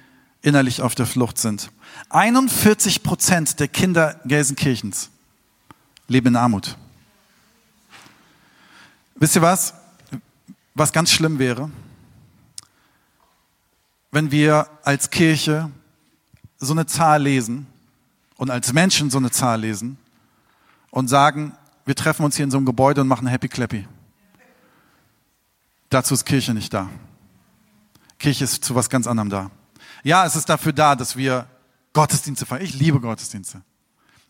innerlich 0.43 0.83
auf 0.83 0.95
der 0.95 1.07
Flucht 1.07 1.39
sind. 1.39 1.71
41 2.11 3.03
Prozent 3.03 3.61
der 3.61 3.69
Kinder 3.69 4.21
Gelsenkirchens 4.25 5.11
leben 6.09 6.29
in 6.29 6.37
Armut. 6.37 6.77
Wisst 9.15 9.37
ihr 9.37 9.43
was? 9.43 9.75
Was 10.75 10.93
ganz 10.93 11.11
schlimm 11.11 11.39
wäre, 11.39 11.71
wenn 14.11 14.31
wir 14.31 14.69
als 14.83 15.11
Kirche 15.11 15.71
so 16.59 16.73
eine 16.73 16.87
Zahl 16.87 17.23
lesen 17.23 17.67
und 18.37 18.51
als 18.51 18.73
Menschen 18.73 19.11
so 19.11 19.19
eine 19.19 19.31
Zahl 19.31 19.61
lesen 19.61 19.99
und 20.91 21.09
sagen, 21.09 21.53
wir 21.85 21.95
treffen 21.95 22.25
uns 22.25 22.37
hier 22.37 22.45
in 22.45 22.51
so 22.51 22.57
einem 22.57 22.67
Gebäude 22.67 23.01
und 23.01 23.09
machen 23.09 23.27
Happy 23.27 23.49
Clappy. 23.49 23.87
Dazu 25.91 26.15
ist 26.15 26.25
Kirche 26.25 26.55
nicht 26.55 26.73
da. 26.73 26.89
Kirche 28.21 28.45
ist 28.45 28.63
zu 28.65 28.75
was 28.77 28.89
ganz 28.89 29.09
anderem 29.09 29.31
da. 29.31 29.51
Ja, 30.05 30.25
es 30.25 30.37
ist 30.37 30.49
dafür 30.49 30.73
da, 30.73 30.95
dass 30.95 31.17
wir 31.17 31.47
Gottesdienste 31.93 32.47
feiern. 32.47 32.63
Ich 32.63 32.75
liebe 32.75 33.01
Gottesdienste. 33.01 33.63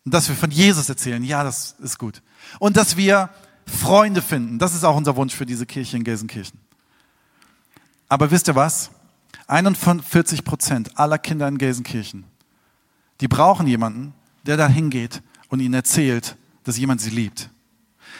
Und 0.03 0.13
dass 0.13 0.27
wir 0.29 0.35
von 0.35 0.49
Jesus 0.49 0.89
erzählen, 0.89 1.23
ja, 1.23 1.43
das 1.43 1.75
ist 1.79 1.99
gut. 1.99 2.23
Und 2.57 2.77
dass 2.77 2.97
wir 2.97 3.29
Freunde 3.67 4.21
finden, 4.21 4.57
das 4.57 4.73
ist 4.73 4.83
auch 4.83 4.95
unser 4.95 5.15
Wunsch 5.15 5.35
für 5.35 5.45
diese 5.45 5.65
Kirche 5.65 5.97
in 5.97 6.03
Gelsenkirchen. 6.03 6.59
Aber 8.09 8.31
wisst 8.31 8.47
ihr 8.47 8.55
was? 8.55 8.89
41 9.47 10.43
Prozent 10.43 10.97
aller 10.97 11.17
Kinder 11.17 11.47
in 11.47 11.57
Gelsenkirchen, 11.57 12.23
die 13.19 13.27
brauchen 13.27 13.67
jemanden, 13.67 14.13
der 14.45 14.57
da 14.57 14.67
hingeht 14.67 15.21
und 15.49 15.59
ihnen 15.59 15.73
erzählt, 15.73 16.37
dass 16.63 16.77
jemand 16.77 17.01
sie 17.01 17.09
liebt. 17.09 17.49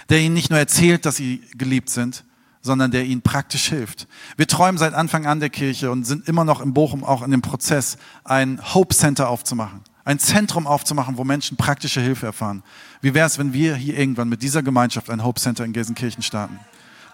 Der 0.10 0.20
ihnen 0.20 0.34
nicht 0.34 0.50
nur 0.50 0.60
erzählt, 0.60 1.06
dass 1.06 1.16
sie 1.16 1.42
geliebt 1.56 1.90
sind, 1.90 2.26
sondern 2.62 2.92
der 2.92 3.06
ihnen 3.06 3.22
praktisch 3.22 3.70
hilft. 3.70 4.08
Wir 4.38 4.48
träumen 4.48 4.78
seit 4.78 4.94
Anfang 4.94 5.26
an 5.26 5.40
der 5.40 5.50
Kirche 5.50 5.92
und 5.92 6.06
sind 6.06 6.28
immer 6.28 6.46
noch 6.46 6.62
in 6.62 6.74
Bochum 6.74 7.04
auch 7.04 7.24
in 7.24 7.32
dem 7.32 7.42
Prozess, 7.42 7.98
ein 8.24 8.62
Hope 8.74 8.96
Center 8.96 9.30
aufzumachen. 9.30 9.82
Ein 10.04 10.20
Zentrum 10.20 10.68
aufzumachen, 10.68 11.18
wo 11.18 11.24
Menschen 11.24 11.58
praktische 11.58 12.02
Hilfe 12.02 12.26
erfahren. 12.26 12.64
Wie 13.02 13.14
wäre 13.14 13.28
es, 13.28 13.38
wenn 13.38 13.54
wir 13.54 13.76
hier 13.76 13.98
irgendwann 13.98 14.30
mit 14.30 14.42
dieser 14.42 14.64
Gemeinschaft 14.64 15.10
ein 15.10 15.24
Hope 15.24 15.40
Center 15.40 15.64
in 15.64 15.74
Gelsenkirchen 15.74 16.24
starten? 16.24 16.60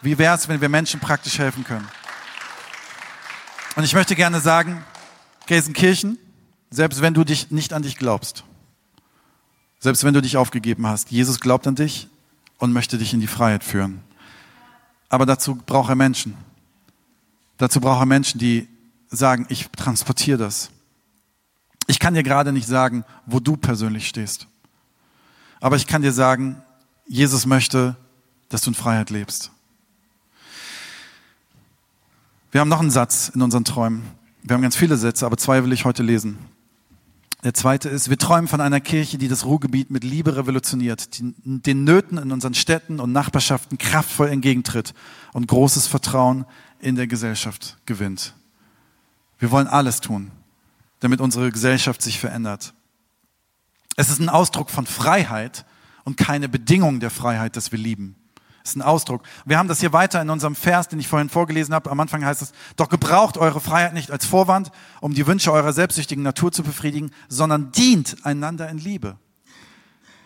Wie 0.01 0.17
wäre 0.17 0.36
es, 0.36 0.47
wenn 0.47 0.62
wir 0.62 0.69
Menschen 0.69 0.99
praktisch 0.99 1.38
helfen 1.39 1.63
können? 1.63 1.88
Und 3.75 3.83
ich 3.83 3.93
möchte 3.93 4.15
gerne 4.15 4.39
sagen, 4.39 4.83
Gelsenkirchen, 5.47 6.17
selbst 6.69 7.01
wenn 7.01 7.13
du 7.13 7.23
dich 7.23 7.51
nicht 7.51 7.73
an 7.73 7.83
dich 7.83 7.97
glaubst, 7.97 8.43
selbst 9.79 10.03
wenn 10.03 10.13
du 10.13 10.21
dich 10.21 10.38
aufgegeben 10.38 10.88
hast, 10.88 11.12
Jesus 11.12 11.39
glaubt 11.39 11.67
an 11.67 11.75
dich 11.75 12.07
und 12.57 12.73
möchte 12.73 12.97
dich 12.97 13.13
in 13.13 13.19
die 13.19 13.27
Freiheit 13.27 13.63
führen. 13.63 14.01
Aber 15.09 15.25
dazu 15.25 15.55
braucht 15.55 15.89
er 15.89 15.95
Menschen. 15.95 16.35
Dazu 17.57 17.79
braucht 17.79 18.01
er 18.01 18.05
Menschen, 18.05 18.39
die 18.39 18.67
sagen, 19.09 19.45
ich 19.49 19.69
transportiere 19.69 20.37
das. 20.37 20.69
Ich 21.87 21.99
kann 21.99 22.13
dir 22.13 22.23
gerade 22.23 22.51
nicht 22.51 22.67
sagen, 22.67 23.05
wo 23.25 23.39
du 23.39 23.55
persönlich 23.55 24.07
stehst. 24.07 24.47
Aber 25.61 25.75
ich 25.77 25.87
kann 25.87 26.01
dir 26.01 26.11
sagen, 26.11 26.61
Jesus 27.07 27.45
möchte, 27.45 27.95
dass 28.49 28.61
du 28.61 28.71
in 28.71 28.75
Freiheit 28.75 29.09
lebst. 29.09 29.51
Wir 32.51 32.61
haben 32.61 32.69
noch 32.69 32.81
einen 32.81 32.91
Satz 32.91 33.29
in 33.33 33.41
unseren 33.41 33.65
Träumen. 33.65 34.03
Wir 34.43 34.53
haben 34.53 34.61
ganz 34.61 34.75
viele 34.75 34.97
Sätze, 34.97 35.25
aber 35.25 35.37
zwei 35.37 35.63
will 35.63 35.71
ich 35.73 35.85
heute 35.85 36.03
lesen. 36.03 36.37
Der 37.43 37.54
zweite 37.54 37.88
ist, 37.89 38.10
wir 38.10 38.17
träumen 38.17 38.47
von 38.47 38.62
einer 38.62 38.82
Kirche, 38.82 39.17
die 39.17 39.28
das 39.28 39.45
Ruhrgebiet 39.45 39.91
mit 39.91 40.04
Liebe 40.04 40.36
revolutioniert, 40.36 41.19
die 41.19 41.34
den 41.43 41.84
Nöten 41.84 42.17
in 42.17 42.32
unseren 42.32 42.56
Städten 42.56 43.00
und 43.00 43.12
Nachbarschaften 43.12 43.78
kraftvoll 43.78 44.30
entgegentritt 44.30 44.93
und 45.34 45.47
großes 45.47 45.86
Vertrauen 45.86 46.45
in 46.80 46.95
der 46.95 47.06
Gesellschaft 47.06 47.78
gewinnt. 47.86 48.34
Wir 49.38 49.52
wollen 49.52 49.67
alles 49.67 50.02
tun, 50.02 50.32
damit 51.00 51.21
unsere 51.21 51.52
Gesellschaft 51.52 52.02
sich 52.02 52.19
verändert. 52.19 52.73
Es 53.95 54.10
ist 54.10 54.19
ein 54.19 54.30
Ausdruck 54.30 54.71
von 54.71 54.88
Freiheit 54.88 55.65
und 56.06 56.17
keine 56.17 56.50
Bedingung 56.50 57.00
der 57.00 57.12
Freiheit, 57.12 57.56
dass 57.56 57.71
wir 57.71 57.80
lieben. 57.80 58.15
Das 58.67 58.73
ist 58.73 58.82
ein 58.82 58.82
Ausdruck. 58.82 59.21
Wir 59.45 59.58
haben 59.58 59.69
das 59.69 59.80
hier 59.80 59.93
weiter 59.93 60.21
in 60.21 60.30
unserem 60.30 60.53
Vers, 60.53 60.89
den 60.89 60.99
ich 60.99 61.08
vorhin 61.08 61.30
vorgelesen 61.30 61.73
habe. 61.73 61.89
Am 61.89 62.01
Anfang 62.01 62.25
heißt 62.25 62.41
es, 62.41 62.51
doch 62.75 62.89
gebraucht 62.89 63.38
eure 63.38 63.62
Freiheit 63.62 63.93
nicht 63.93 64.12
als 64.12 64.25
Vorwand, 64.25 64.71
um 64.99 65.13
die 65.13 65.25
Wünsche 65.25 65.53
eurer 65.53 65.71
selbstsüchtigen 65.71 66.21
Natur 66.21 66.51
zu 66.51 66.63
befriedigen, 66.63 67.12
sondern 67.30 67.71
dient 67.71 68.25
einander 68.25 68.67
in 68.67 68.77
Liebe. 68.77 69.15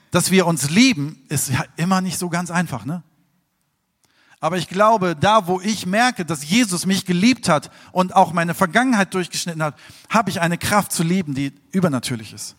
Dass 0.10 0.32
wir 0.32 0.48
uns 0.48 0.72
lieben, 0.72 1.22
ist 1.30 1.50
ja 1.50 1.64
immer 1.76 2.02
nicht 2.02 2.18
so 2.18 2.30
ganz 2.30 2.50
einfach, 2.50 2.84
ne? 2.84 3.04
Aber 4.40 4.58
ich 4.58 4.68
glaube, 4.68 5.16
da 5.16 5.46
wo 5.46 5.62
ich 5.62 5.86
merke, 5.86 6.26
dass 6.26 6.44
Jesus 6.44 6.88
mich 6.88 7.06
geliebt 7.06 7.48
hat 7.48 7.70
und 7.92 8.16
auch 8.16 8.34
meine 8.34 8.56
Vergangenheit 8.56 9.14
durchgeschnitten 9.14 9.62
hat, 9.62 9.76
habe 10.10 10.32
ich 10.32 10.42
eine 10.42 10.58
Kraft 10.58 10.92
zu 10.92 11.04
lieben, 11.04 11.36
die 11.36 11.54
übernatürlich 11.72 12.34
ist. 12.34 12.56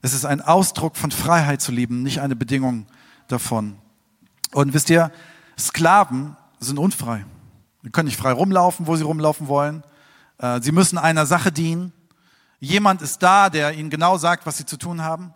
Es 0.00 0.12
ist 0.12 0.24
ein 0.24 0.40
Ausdruck 0.40 0.96
von 0.96 1.12
Freiheit 1.12 1.60
zu 1.60 1.70
lieben, 1.70 2.02
nicht 2.02 2.20
eine 2.20 2.34
Bedingung 2.34 2.86
davon. 3.28 3.76
Und 4.52 4.74
wisst 4.74 4.90
ihr, 4.90 5.10
Sklaven 5.58 6.36
sind 6.60 6.78
unfrei. 6.78 7.24
Die 7.82 7.90
können 7.90 8.06
nicht 8.06 8.18
frei 8.18 8.32
rumlaufen, 8.32 8.86
wo 8.86 8.96
sie 8.96 9.04
rumlaufen 9.04 9.48
wollen. 9.48 9.82
Äh, 10.38 10.60
sie 10.60 10.72
müssen 10.72 10.98
einer 10.98 11.26
Sache 11.26 11.50
dienen. 11.50 11.92
Jemand 12.60 13.02
ist 13.02 13.22
da, 13.22 13.50
der 13.50 13.72
ihnen 13.72 13.90
genau 13.90 14.18
sagt, 14.18 14.46
was 14.46 14.56
sie 14.58 14.66
zu 14.66 14.76
tun 14.76 15.02
haben. 15.02 15.34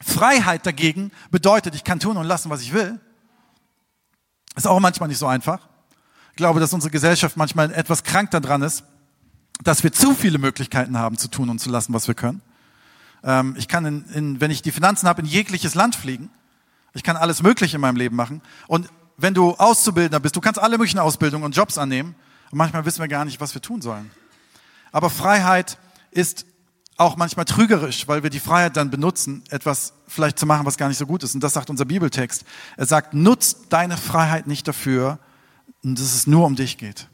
Freiheit 0.00 0.64
dagegen 0.64 1.10
bedeutet, 1.30 1.74
ich 1.74 1.84
kann 1.84 2.00
tun 2.00 2.16
und 2.16 2.26
lassen, 2.26 2.50
was 2.50 2.62
ich 2.62 2.72
will. 2.72 2.98
Ist 4.56 4.66
auch 4.66 4.80
manchmal 4.80 5.08
nicht 5.08 5.18
so 5.18 5.26
einfach. 5.26 5.68
Ich 6.30 6.36
glaube, 6.36 6.60
dass 6.60 6.72
unsere 6.72 6.90
Gesellschaft 6.90 7.36
manchmal 7.36 7.72
etwas 7.72 8.04
krank 8.04 8.30
daran 8.30 8.62
ist, 8.62 8.84
dass 9.62 9.82
wir 9.82 9.92
zu 9.92 10.14
viele 10.14 10.38
Möglichkeiten 10.38 10.96
haben, 10.96 11.18
zu 11.18 11.28
tun 11.28 11.50
und 11.50 11.58
zu 11.58 11.68
lassen, 11.68 11.92
was 11.92 12.06
wir 12.06 12.14
können. 12.14 12.40
Ähm, 13.24 13.56
ich 13.58 13.66
kann, 13.66 13.84
in, 13.84 14.04
in, 14.14 14.40
wenn 14.40 14.50
ich 14.50 14.62
die 14.62 14.70
Finanzen 14.70 15.08
habe, 15.08 15.20
in 15.22 15.26
jegliches 15.26 15.74
Land 15.74 15.96
fliegen. 15.96 16.30
Ich 16.98 17.04
kann 17.04 17.16
alles 17.16 17.42
Mögliche 17.44 17.76
in 17.76 17.80
meinem 17.80 17.94
Leben 17.94 18.16
machen. 18.16 18.42
Und 18.66 18.88
wenn 19.16 19.32
du 19.32 19.52
Auszubildender 19.52 20.18
bist, 20.18 20.34
du 20.34 20.40
kannst 20.40 20.60
alle 20.60 20.78
möglichen 20.78 20.98
Ausbildungen 20.98 21.44
und 21.44 21.54
Jobs 21.54 21.78
annehmen. 21.78 22.16
Und 22.50 22.58
manchmal 22.58 22.84
wissen 22.84 23.00
wir 23.00 23.06
gar 23.06 23.24
nicht, 23.24 23.40
was 23.40 23.54
wir 23.54 23.62
tun 23.62 23.80
sollen. 23.80 24.10
Aber 24.90 25.08
Freiheit 25.08 25.78
ist 26.10 26.44
auch 26.96 27.16
manchmal 27.16 27.44
trügerisch, 27.44 28.08
weil 28.08 28.24
wir 28.24 28.30
die 28.30 28.40
Freiheit 28.40 28.76
dann 28.76 28.90
benutzen, 28.90 29.44
etwas 29.50 29.92
vielleicht 30.08 30.40
zu 30.40 30.46
machen, 30.46 30.66
was 30.66 30.76
gar 30.76 30.88
nicht 30.88 30.98
so 30.98 31.06
gut 31.06 31.22
ist. 31.22 31.36
Und 31.36 31.44
das 31.44 31.52
sagt 31.52 31.70
unser 31.70 31.84
Bibeltext. 31.84 32.44
Er 32.76 32.86
sagt, 32.86 33.14
nutzt 33.14 33.66
deine 33.68 33.96
Freiheit 33.96 34.48
nicht 34.48 34.66
dafür, 34.66 35.20
dass 35.84 36.16
es 36.16 36.26
nur 36.26 36.46
um 36.46 36.56
dich 36.56 36.78
geht. 36.78 37.06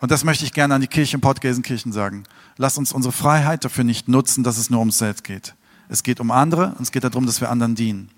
Und 0.00 0.10
das 0.10 0.24
möchte 0.24 0.44
ich 0.44 0.52
gerne 0.52 0.74
an 0.74 0.80
die 0.80 0.88
Kirche 0.88 1.16
in 1.16 1.20
Pottgelsenkirchen 1.20 1.92
sagen. 1.92 2.24
Lass 2.56 2.76
uns 2.76 2.92
unsere 2.92 3.12
Freiheit 3.12 3.64
dafür 3.64 3.84
nicht 3.84 4.08
nutzen, 4.08 4.42
dass 4.42 4.58
es 4.58 4.68
nur 4.68 4.80
ums 4.80 4.98
Selbst 4.98 5.22
geht. 5.22 5.54
Es 5.88 6.02
geht 6.02 6.18
um 6.18 6.32
andere 6.32 6.74
und 6.76 6.80
es 6.80 6.90
geht 6.90 7.04
darum, 7.04 7.24
dass 7.24 7.40
wir 7.40 7.50
anderen 7.50 7.76
dienen. 7.76 8.10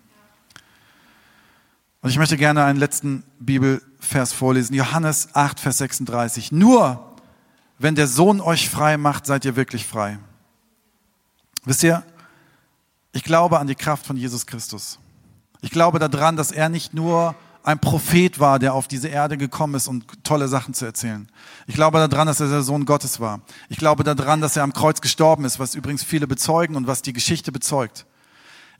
Und 2.00 2.10
ich 2.10 2.18
möchte 2.18 2.36
gerne 2.36 2.64
einen 2.64 2.78
letzten 2.78 3.24
Bibelvers 3.40 4.32
vorlesen. 4.32 4.74
Johannes 4.74 5.34
8, 5.34 5.58
Vers 5.58 5.78
36. 5.78 6.52
Nur 6.52 7.16
wenn 7.78 7.94
der 7.94 8.06
Sohn 8.06 8.40
euch 8.40 8.68
frei 8.68 8.96
macht, 8.96 9.26
seid 9.26 9.44
ihr 9.44 9.56
wirklich 9.56 9.86
frei. 9.86 10.18
Wisst 11.64 11.82
ihr, 11.82 12.02
ich 13.12 13.24
glaube 13.24 13.58
an 13.58 13.66
die 13.66 13.74
Kraft 13.74 14.06
von 14.06 14.16
Jesus 14.16 14.46
Christus. 14.46 14.98
Ich 15.60 15.70
glaube 15.70 15.98
daran, 15.98 16.36
dass 16.36 16.52
er 16.52 16.68
nicht 16.68 16.94
nur 16.94 17.34
ein 17.64 17.80
Prophet 17.80 18.40
war, 18.40 18.58
der 18.58 18.74
auf 18.74 18.88
diese 18.88 19.08
Erde 19.08 19.36
gekommen 19.36 19.74
ist, 19.74 19.88
um 19.88 20.02
tolle 20.22 20.48
Sachen 20.48 20.74
zu 20.74 20.84
erzählen. 20.84 21.28
Ich 21.66 21.74
glaube 21.74 21.98
daran, 21.98 22.26
dass 22.26 22.40
er 22.40 22.48
der 22.48 22.62
Sohn 22.62 22.86
Gottes 22.86 23.20
war. 23.20 23.40
Ich 23.68 23.76
glaube 23.76 24.04
daran, 24.04 24.40
dass 24.40 24.56
er 24.56 24.62
am 24.62 24.72
Kreuz 24.72 25.00
gestorben 25.00 25.44
ist, 25.44 25.58
was 25.58 25.74
übrigens 25.74 26.02
viele 26.02 26.26
bezeugen 26.26 26.76
und 26.76 26.86
was 26.86 27.02
die 27.02 27.12
Geschichte 27.12 27.52
bezeugt. 27.52 28.06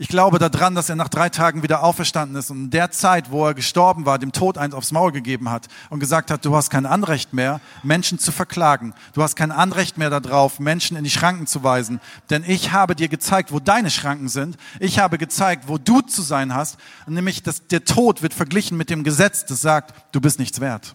Ich 0.01 0.07
glaube 0.07 0.39
daran, 0.39 0.77
dass 0.77 0.89
er 0.89 0.95
nach 0.95 1.09
drei 1.09 1.29
Tagen 1.29 1.65
wieder 1.65 1.83
auferstanden 1.83 2.37
ist 2.37 2.53
und 2.53 2.59
in 2.59 2.71
der 2.71 2.93
Zeit, 2.93 3.33
wo 3.33 3.45
er 3.45 3.55
gestorben 3.55 4.07
war, 4.07 4.21
dem 4.21 4.31
Tod 4.31 4.57
eins 4.57 4.73
aufs 4.73 4.93
Maul 4.93 5.11
gegeben 5.11 5.51
hat 5.51 5.67
und 5.91 5.99
gesagt 5.99 6.31
hat, 6.31 6.45
du 6.45 6.55
hast 6.55 6.71
kein 6.71 6.87
Anrecht 6.87 7.33
mehr, 7.33 7.61
Menschen 7.83 8.21
zu 8.21 8.31
verklagen. 8.31 8.95
Du 9.13 9.25
hast 9.25 9.35
kein 9.35 9.51
Anrecht 9.51 9.99
mehr 9.99 10.09
darauf, 10.09 10.61
Menschen 10.61 10.97
in 10.97 11.03
die 11.03 11.11
Schranken 11.11 11.49
zu 11.49 11.65
weisen. 11.65 12.01
Denn 12.31 12.45
ich 12.47 12.71
habe 12.71 12.95
dir 12.95 13.09
gezeigt, 13.09 13.51
wo 13.51 13.59
deine 13.59 13.91
Schranken 13.91 14.29
sind. 14.29 14.57
Ich 14.79 15.01
habe 15.01 15.19
gezeigt, 15.19 15.65
wo 15.67 15.79
du 15.79 16.01
zu 16.01 16.23
sein 16.23 16.55
hast. 16.55 16.79
Nämlich, 17.09 17.43
dass 17.43 17.67
der 17.67 17.85
Tod 17.85 18.23
wird 18.23 18.35
verglichen 18.35 18.79
mit 18.79 18.91
dem 18.91 19.03
Gesetz, 19.03 19.47
das 19.47 19.61
sagt, 19.61 20.15
du 20.15 20.21
bist 20.21 20.39
nichts 20.39 20.61
wert. 20.61 20.95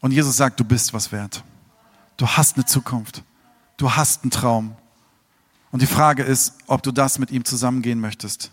Und 0.00 0.10
Jesus 0.10 0.36
sagt, 0.36 0.60
du 0.60 0.64
bist 0.64 0.92
was 0.92 1.10
wert. 1.10 1.42
Du 2.18 2.28
hast 2.28 2.56
eine 2.56 2.66
Zukunft. 2.66 3.22
Du 3.78 3.96
hast 3.96 4.24
einen 4.24 4.30
Traum. 4.30 4.76
Und 5.74 5.82
die 5.82 5.88
Frage 5.88 6.22
ist, 6.22 6.54
ob 6.68 6.84
du 6.84 6.92
das 6.92 7.18
mit 7.18 7.32
ihm 7.32 7.44
zusammengehen 7.44 7.98
möchtest. 7.98 8.52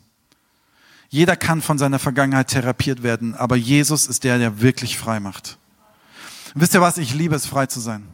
Jeder 1.08 1.36
kann 1.36 1.62
von 1.62 1.78
seiner 1.78 2.00
Vergangenheit 2.00 2.48
therapiert 2.48 3.04
werden, 3.04 3.36
aber 3.36 3.56
Jesus 3.56 4.08
ist 4.08 4.24
der, 4.24 4.40
der 4.40 4.60
wirklich 4.60 4.98
frei 4.98 5.20
macht. 5.20 5.60
Und 6.56 6.62
wisst 6.62 6.74
ihr 6.74 6.82
was? 6.82 6.98
Ich 6.98 7.14
liebe 7.14 7.36
es, 7.36 7.46
frei 7.46 7.68
zu 7.68 7.80
sein. 7.80 8.08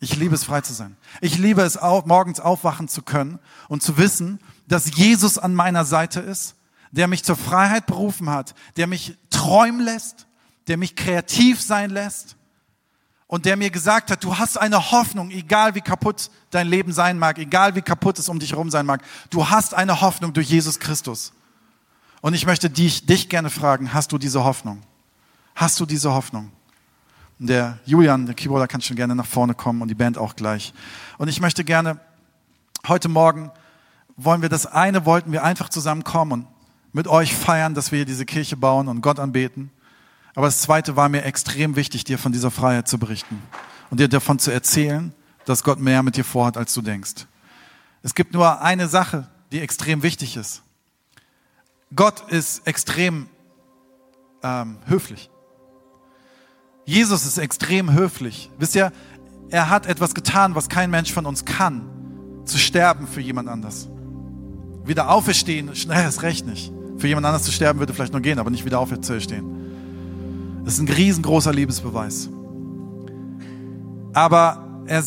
Ich 0.00 0.16
liebe 0.16 0.34
es, 0.34 0.42
frei 0.42 0.62
zu 0.62 0.72
sein. 0.72 0.96
Ich 1.20 1.38
liebe 1.38 1.62
es, 1.62 1.76
auch, 1.76 2.06
morgens 2.06 2.40
aufwachen 2.40 2.88
zu 2.88 3.02
können 3.02 3.38
und 3.68 3.84
zu 3.84 3.98
wissen, 3.98 4.40
dass 4.66 4.96
Jesus 4.96 5.38
an 5.38 5.54
meiner 5.54 5.84
Seite 5.84 6.18
ist, 6.18 6.56
der 6.90 7.06
mich 7.06 7.22
zur 7.22 7.36
Freiheit 7.36 7.86
berufen 7.86 8.30
hat, 8.30 8.56
der 8.76 8.88
mich 8.88 9.16
träumen 9.30 9.80
lässt, 9.80 10.26
der 10.66 10.76
mich 10.76 10.96
kreativ 10.96 11.60
sein 11.60 11.90
lässt, 11.90 12.34
und 13.30 13.44
der 13.44 13.56
mir 13.56 13.70
gesagt 13.70 14.10
hat, 14.10 14.24
du 14.24 14.38
hast 14.38 14.58
eine 14.58 14.90
Hoffnung, 14.90 15.30
egal 15.30 15.76
wie 15.76 15.80
kaputt 15.80 16.32
dein 16.50 16.66
Leben 16.66 16.92
sein 16.92 17.16
mag, 17.16 17.38
egal 17.38 17.76
wie 17.76 17.80
kaputt 17.80 18.18
es 18.18 18.28
um 18.28 18.40
dich 18.40 18.50
herum 18.50 18.70
sein 18.70 18.84
mag, 18.84 19.04
du 19.30 19.48
hast 19.48 19.72
eine 19.72 20.00
Hoffnung 20.00 20.32
durch 20.32 20.50
Jesus 20.50 20.80
Christus. 20.80 21.32
Und 22.22 22.34
ich 22.34 22.44
möchte 22.44 22.68
dich, 22.68 23.06
dich 23.06 23.28
gerne 23.28 23.48
fragen, 23.48 23.94
hast 23.94 24.10
du 24.10 24.18
diese 24.18 24.42
Hoffnung? 24.42 24.82
Hast 25.54 25.78
du 25.78 25.86
diese 25.86 26.12
Hoffnung? 26.12 26.50
Der 27.38 27.78
Julian, 27.84 28.26
der 28.26 28.34
Keyboarder, 28.34 28.66
kann 28.66 28.80
schon 28.80 28.96
gerne 28.96 29.14
nach 29.14 29.26
vorne 29.26 29.54
kommen 29.54 29.80
und 29.80 29.86
die 29.86 29.94
Band 29.94 30.18
auch 30.18 30.34
gleich. 30.34 30.74
Und 31.16 31.28
ich 31.28 31.40
möchte 31.40 31.62
gerne, 31.62 32.00
heute 32.88 33.08
Morgen 33.08 33.52
wollen 34.16 34.42
wir 34.42 34.48
das 34.48 34.66
eine, 34.66 35.06
wollten 35.06 35.30
wir 35.30 35.44
einfach 35.44 35.68
zusammenkommen 35.68 36.32
und 36.32 36.46
mit 36.92 37.06
euch 37.06 37.32
feiern, 37.32 37.74
dass 37.74 37.92
wir 37.92 37.98
hier 37.98 38.06
diese 38.06 38.26
Kirche 38.26 38.56
bauen 38.56 38.88
und 38.88 39.02
Gott 39.02 39.20
anbeten. 39.20 39.70
Aber 40.34 40.46
das 40.46 40.60
Zweite 40.62 40.96
war 40.96 41.08
mir 41.08 41.24
extrem 41.24 41.76
wichtig, 41.76 42.04
dir 42.04 42.18
von 42.18 42.32
dieser 42.32 42.50
Freiheit 42.50 42.88
zu 42.88 42.98
berichten 42.98 43.42
und 43.90 44.00
dir 44.00 44.08
davon 44.08 44.38
zu 44.38 44.50
erzählen, 44.50 45.12
dass 45.44 45.64
Gott 45.64 45.80
mehr 45.80 46.02
mit 46.02 46.16
dir 46.16 46.24
vorhat, 46.24 46.56
als 46.56 46.72
du 46.74 46.82
denkst. 46.82 47.26
Es 48.02 48.14
gibt 48.14 48.32
nur 48.32 48.62
eine 48.62 48.88
Sache, 48.88 49.26
die 49.52 49.60
extrem 49.60 50.02
wichtig 50.02 50.36
ist. 50.36 50.62
Gott 51.94 52.30
ist 52.30 52.66
extrem 52.66 53.28
ähm, 54.42 54.78
höflich. 54.86 55.30
Jesus 56.84 57.26
ist 57.26 57.38
extrem 57.38 57.92
höflich. 57.92 58.50
Wisst 58.58 58.74
ihr, 58.74 58.92
er 59.50 59.68
hat 59.68 59.86
etwas 59.86 60.14
getan, 60.14 60.54
was 60.54 60.68
kein 60.68 60.90
Mensch 60.90 61.12
von 61.12 61.26
uns 61.26 61.44
kann, 61.44 61.82
zu 62.44 62.58
sterben 62.58 63.06
für 63.06 63.20
jemand 63.20 63.48
anders. 63.48 63.88
Wieder 64.84 65.10
auferstehen, 65.10 65.74
schnell 65.74 66.08
ist 66.08 66.22
recht 66.22 66.46
nicht. 66.46 66.72
Für 66.96 67.08
jemand 67.08 67.26
anders 67.26 67.42
zu 67.42 67.52
sterben 67.52 67.80
würde 67.80 67.92
vielleicht 67.92 68.12
nur 68.12 68.22
gehen, 68.22 68.38
aber 68.38 68.50
nicht 68.50 68.64
wieder 68.64 68.78
auferstehen. 68.78 69.59
Das 70.64 70.74
ist 70.74 70.80
ein 70.80 70.88
riesengroßer 70.88 71.52
Liebesbeweis. 71.52 72.30
Aber 74.12 74.82
er, 74.86 75.02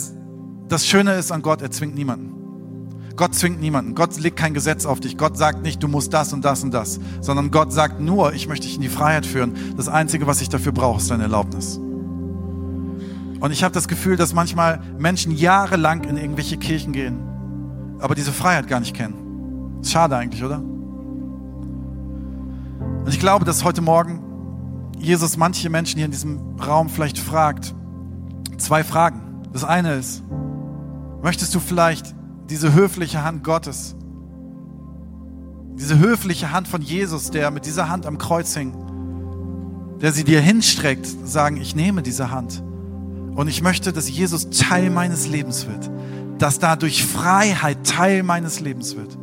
das 0.67 0.85
Schöne 0.85 1.13
ist 1.15 1.31
an 1.31 1.41
Gott, 1.41 1.61
er 1.61 1.71
zwingt 1.71 1.95
niemanden. 1.95 2.33
Gott 3.15 3.35
zwingt 3.35 3.61
niemanden. 3.61 3.93
Gott 3.93 4.19
legt 4.19 4.37
kein 4.37 4.53
Gesetz 4.55 4.85
auf 4.85 4.99
dich. 4.99 5.17
Gott 5.17 5.37
sagt 5.37 5.61
nicht, 5.61 5.83
du 5.83 5.87
musst 5.87 6.13
das 6.13 6.33
und 6.33 6.43
das 6.43 6.63
und 6.63 6.73
das, 6.73 6.99
sondern 7.21 7.51
Gott 7.51 7.71
sagt 7.71 7.99
nur, 7.99 8.33
ich 8.33 8.47
möchte 8.47 8.65
dich 8.65 8.75
in 8.75 8.81
die 8.81 8.89
Freiheit 8.89 9.25
führen. 9.25 9.53
Das 9.77 9.87
Einzige, 9.87 10.25
was 10.25 10.41
ich 10.41 10.49
dafür 10.49 10.71
brauche, 10.71 10.99
ist 10.99 11.11
deine 11.11 11.23
Erlaubnis. 11.23 11.77
Und 13.39 13.51
ich 13.51 13.63
habe 13.63 13.73
das 13.73 13.87
Gefühl, 13.87 14.15
dass 14.15 14.33
manchmal 14.33 14.81
Menschen 14.97 15.31
jahrelang 15.31 16.05
in 16.05 16.17
irgendwelche 16.17 16.57
Kirchen 16.57 16.93
gehen, 16.93 17.19
aber 17.99 18.15
diese 18.15 18.31
Freiheit 18.31 18.67
gar 18.67 18.79
nicht 18.79 18.95
kennen. 18.95 19.81
Schade 19.83 20.15
eigentlich, 20.15 20.43
oder? 20.43 20.59
Und 22.99 23.09
ich 23.09 23.19
glaube, 23.19 23.43
dass 23.43 23.63
heute 23.63 23.81
Morgen 23.81 24.21
Jesus 24.99 25.37
manche 25.37 25.69
Menschen 25.69 25.97
hier 25.97 26.05
in 26.05 26.11
diesem 26.11 26.59
Raum 26.59 26.89
vielleicht 26.89 27.17
fragt, 27.17 27.73
zwei 28.57 28.83
Fragen. 28.83 29.41
Das 29.51 29.63
eine 29.63 29.95
ist, 29.95 30.23
möchtest 31.21 31.53
du 31.53 31.59
vielleicht 31.59 32.13
diese 32.49 32.73
höfliche 32.73 33.23
Hand 33.23 33.43
Gottes, 33.43 33.95
diese 35.75 35.99
höfliche 35.99 36.51
Hand 36.51 36.67
von 36.67 36.81
Jesus, 36.81 37.31
der 37.31 37.51
mit 37.51 37.65
dieser 37.65 37.89
Hand 37.89 38.05
am 38.05 38.17
Kreuz 38.17 38.55
hing, 38.55 38.73
der 40.01 40.11
sie 40.11 40.23
dir 40.23 40.41
hinstreckt, 40.41 41.07
sagen, 41.25 41.57
ich 41.57 41.75
nehme 41.75 42.01
diese 42.01 42.31
Hand 42.31 42.63
und 43.35 43.47
ich 43.47 43.61
möchte, 43.61 43.93
dass 43.93 44.09
Jesus 44.09 44.49
Teil 44.49 44.89
meines 44.89 45.27
Lebens 45.27 45.67
wird, 45.67 45.89
dass 46.37 46.59
dadurch 46.59 47.05
Freiheit 47.05 47.85
Teil 47.85 48.23
meines 48.23 48.59
Lebens 48.59 48.95
wird. 48.95 49.17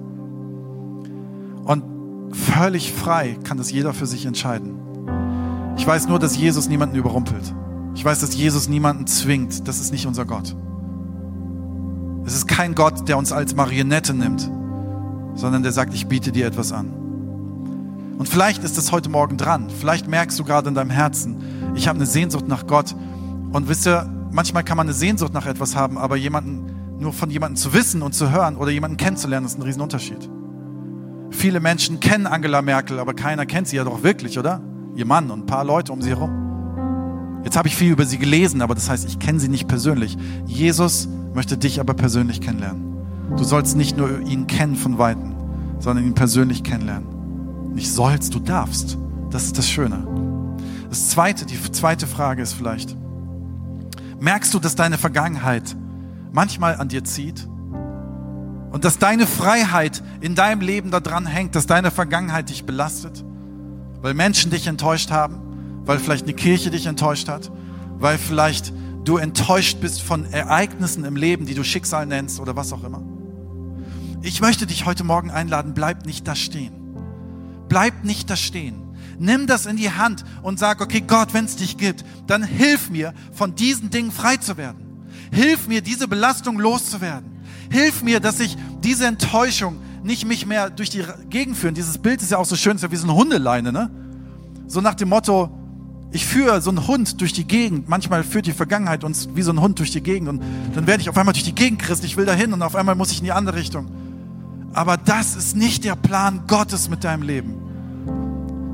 Und 1.64 1.84
völlig 2.34 2.92
frei 2.92 3.36
kann 3.44 3.58
das 3.58 3.70
jeder 3.70 3.92
für 3.92 4.06
sich 4.06 4.26
entscheiden. 4.26 4.79
Ich 5.80 5.86
weiß 5.86 6.08
nur, 6.08 6.18
dass 6.18 6.36
Jesus 6.36 6.68
niemanden 6.68 6.94
überrumpelt. 6.94 7.54
Ich 7.94 8.04
weiß, 8.04 8.20
dass 8.20 8.36
Jesus 8.36 8.68
niemanden 8.68 9.06
zwingt. 9.06 9.66
Das 9.66 9.80
ist 9.80 9.92
nicht 9.92 10.06
unser 10.06 10.26
Gott. 10.26 10.54
Es 12.26 12.34
ist 12.34 12.46
kein 12.46 12.74
Gott, 12.74 13.08
der 13.08 13.16
uns 13.16 13.32
als 13.32 13.56
Marionette 13.56 14.12
nimmt, 14.12 14.42
sondern 15.34 15.62
der 15.62 15.72
sagt, 15.72 15.94
ich 15.94 16.06
biete 16.06 16.32
dir 16.32 16.46
etwas 16.46 16.70
an. 16.72 16.90
Und 18.18 18.28
vielleicht 18.28 18.62
ist 18.62 18.76
es 18.76 18.92
heute 18.92 19.08
Morgen 19.08 19.38
dran. 19.38 19.68
Vielleicht 19.70 20.06
merkst 20.06 20.38
du 20.38 20.44
gerade 20.44 20.68
in 20.68 20.74
deinem 20.74 20.90
Herzen, 20.90 21.38
ich 21.74 21.88
habe 21.88 21.96
eine 21.96 22.04
Sehnsucht 22.04 22.46
nach 22.46 22.66
Gott. 22.66 22.94
Und 23.50 23.70
wisst 23.70 23.86
ihr, 23.86 24.06
manchmal 24.32 24.64
kann 24.64 24.76
man 24.76 24.86
eine 24.86 24.94
Sehnsucht 24.94 25.32
nach 25.32 25.46
etwas 25.46 25.76
haben, 25.76 25.96
aber 25.96 26.16
jemanden, 26.16 26.98
nur 26.98 27.14
von 27.14 27.30
jemandem 27.30 27.56
zu 27.56 27.72
wissen 27.72 28.02
und 28.02 28.14
zu 28.14 28.30
hören 28.30 28.56
oder 28.56 28.70
jemanden 28.70 28.98
kennenzulernen, 28.98 29.46
ist 29.46 29.58
ein 29.58 29.62
Riesenunterschied. 29.62 30.28
Viele 31.30 31.58
Menschen 31.58 32.00
kennen 32.00 32.26
Angela 32.26 32.60
Merkel, 32.60 32.98
aber 32.98 33.14
keiner 33.14 33.46
kennt 33.46 33.68
sie 33.68 33.76
ja 33.76 33.84
doch 33.84 34.02
wirklich, 34.02 34.38
oder? 34.38 34.60
Ihr 34.94 35.06
Mann 35.06 35.30
und 35.30 35.40
ein 35.40 35.46
paar 35.46 35.64
Leute 35.64 35.92
um 35.92 36.02
sie 36.02 36.10
herum. 36.10 37.40
Jetzt 37.44 37.56
habe 37.56 37.68
ich 37.68 37.76
viel 37.76 37.92
über 37.92 38.04
sie 38.04 38.18
gelesen, 38.18 38.62
aber 38.62 38.74
das 38.74 38.90
heißt, 38.90 39.06
ich 39.06 39.18
kenne 39.18 39.40
sie 39.40 39.48
nicht 39.48 39.66
persönlich. 39.66 40.16
Jesus 40.46 41.08
möchte 41.34 41.56
dich 41.56 41.80
aber 41.80 41.94
persönlich 41.94 42.40
kennenlernen. 42.40 42.96
Du 43.36 43.44
sollst 43.44 43.76
nicht 43.76 43.96
nur 43.96 44.20
ihn 44.20 44.46
kennen 44.46 44.76
von 44.76 44.98
Weitem, 44.98 45.34
sondern 45.78 46.04
ihn 46.04 46.14
persönlich 46.14 46.64
kennenlernen. 46.64 47.72
Nicht 47.74 47.92
sollst, 47.92 48.34
du 48.34 48.40
darfst. 48.40 48.98
Das 49.30 49.44
ist 49.44 49.56
das 49.56 49.68
Schöne. 49.68 50.06
Das 50.88 51.10
zweite, 51.10 51.46
die 51.46 51.56
zweite 51.72 52.06
Frage 52.06 52.42
ist 52.42 52.52
vielleicht, 52.52 52.96
Merkst 54.20 54.52
du, 54.52 54.58
dass 54.58 54.76
deine 54.76 54.98
Vergangenheit 54.98 55.74
manchmal 56.30 56.76
an 56.76 56.88
dir 56.88 57.02
zieht? 57.04 57.48
Und 58.70 58.84
dass 58.84 58.98
deine 58.98 59.26
Freiheit 59.26 60.02
in 60.20 60.34
deinem 60.34 60.60
Leben 60.60 60.90
daran 60.90 61.26
hängt, 61.26 61.56
dass 61.56 61.66
deine 61.66 61.90
Vergangenheit 61.90 62.50
dich 62.50 62.64
belastet? 62.64 63.24
Weil 64.00 64.14
Menschen 64.14 64.50
dich 64.50 64.66
enttäuscht 64.66 65.10
haben? 65.10 65.82
Weil 65.84 65.98
vielleicht 65.98 66.24
eine 66.24 66.34
Kirche 66.34 66.70
dich 66.70 66.86
enttäuscht 66.86 67.28
hat? 67.28 67.50
Weil 67.98 68.18
vielleicht 68.18 68.72
du 69.04 69.16
enttäuscht 69.16 69.80
bist 69.80 70.02
von 70.02 70.24
Ereignissen 70.32 71.04
im 71.04 71.16
Leben, 71.16 71.46
die 71.46 71.54
du 71.54 71.64
Schicksal 71.64 72.06
nennst 72.06 72.40
oder 72.40 72.56
was 72.56 72.72
auch 72.72 72.84
immer? 72.84 73.02
Ich 74.22 74.40
möchte 74.40 74.66
dich 74.66 74.84
heute 74.84 75.04
Morgen 75.04 75.30
einladen, 75.30 75.72
bleib 75.74 76.04
nicht 76.04 76.28
da 76.28 76.34
stehen. 76.34 76.72
Bleib 77.68 78.04
nicht 78.04 78.28
da 78.28 78.36
stehen. 78.36 78.76
Nimm 79.18 79.46
das 79.46 79.66
in 79.66 79.76
die 79.76 79.90
Hand 79.90 80.24
und 80.42 80.58
sag, 80.58 80.80
okay 80.80 81.02
Gott, 81.06 81.34
wenn 81.34 81.44
es 81.44 81.56
dich 81.56 81.76
gibt, 81.76 82.04
dann 82.26 82.42
hilf 82.42 82.90
mir, 82.90 83.12
von 83.32 83.54
diesen 83.54 83.90
Dingen 83.90 84.12
frei 84.12 84.36
zu 84.36 84.56
werden. 84.56 85.08
Hilf 85.32 85.68
mir, 85.68 85.80
diese 85.82 86.08
Belastung 86.08 86.58
loszuwerden. 86.58 87.30
Hilf 87.70 88.02
mir, 88.02 88.20
dass 88.20 88.40
ich 88.40 88.56
diese 88.82 89.06
Enttäuschung 89.06 89.76
nicht 90.02 90.26
mich 90.26 90.46
mehr 90.46 90.70
durch 90.70 90.90
die 90.90 91.04
Gegend 91.28 91.56
führen. 91.56 91.74
Dieses 91.74 91.98
Bild 91.98 92.22
ist 92.22 92.30
ja 92.30 92.38
auch 92.38 92.44
so 92.44 92.56
schön, 92.56 92.76
ist 92.76 92.82
ja 92.82 92.90
wie 92.90 92.96
so 92.96 93.04
eine 93.04 93.14
Hundeleine, 93.14 93.72
ne? 93.72 93.90
So 94.66 94.80
nach 94.80 94.94
dem 94.94 95.08
Motto, 95.08 95.50
ich 96.12 96.26
führe 96.26 96.60
so 96.60 96.70
einen 96.70 96.86
Hund 96.86 97.20
durch 97.20 97.32
die 97.32 97.46
Gegend. 97.46 97.88
Manchmal 97.88 98.24
führt 98.24 98.46
die 98.46 98.52
Vergangenheit 98.52 99.04
uns 99.04 99.28
wie 99.34 99.42
so 99.42 99.52
ein 99.52 99.60
Hund 99.60 99.78
durch 99.78 99.90
die 99.90 100.02
Gegend 100.02 100.28
und 100.28 100.42
dann 100.74 100.86
werde 100.86 101.00
ich 101.02 101.08
auf 101.08 101.16
einmal 101.16 101.32
durch 101.32 101.44
die 101.44 101.54
Gegend 101.54 101.80
Christ. 101.80 102.04
Ich 102.04 102.16
will 102.16 102.26
dahin 102.26 102.52
und 102.52 102.62
auf 102.62 102.74
einmal 102.74 102.94
muss 102.94 103.10
ich 103.10 103.18
in 103.18 103.24
die 103.24 103.32
andere 103.32 103.56
Richtung. 103.56 103.86
Aber 104.72 104.96
das 104.96 105.36
ist 105.36 105.56
nicht 105.56 105.84
der 105.84 105.96
Plan 105.96 106.42
Gottes 106.46 106.88
mit 106.88 107.04
deinem 107.04 107.22
Leben. 107.22 107.54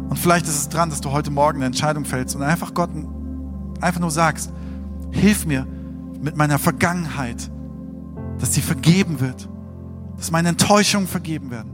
Und 0.08 0.18
vielleicht 0.18 0.46
ist 0.46 0.56
es 0.56 0.68
dran, 0.68 0.90
dass 0.90 1.00
du 1.00 1.10
heute 1.10 1.30
Morgen 1.30 1.58
eine 1.58 1.66
Entscheidung 1.66 2.04
fällst 2.04 2.36
und 2.36 2.42
einfach 2.42 2.74
Gott 2.74 2.90
einfach 3.80 4.00
nur 4.00 4.10
sagst, 4.10 4.52
hilf 5.10 5.46
mir 5.46 5.66
mit 6.20 6.36
meiner 6.36 6.58
Vergangenheit, 6.58 7.50
dass 8.38 8.54
sie 8.54 8.62
vergeben 8.62 9.20
wird, 9.20 9.48
dass 10.16 10.30
meine 10.30 10.48
Enttäuschungen 10.48 11.06
vergeben 11.06 11.50
werden. 11.50 11.70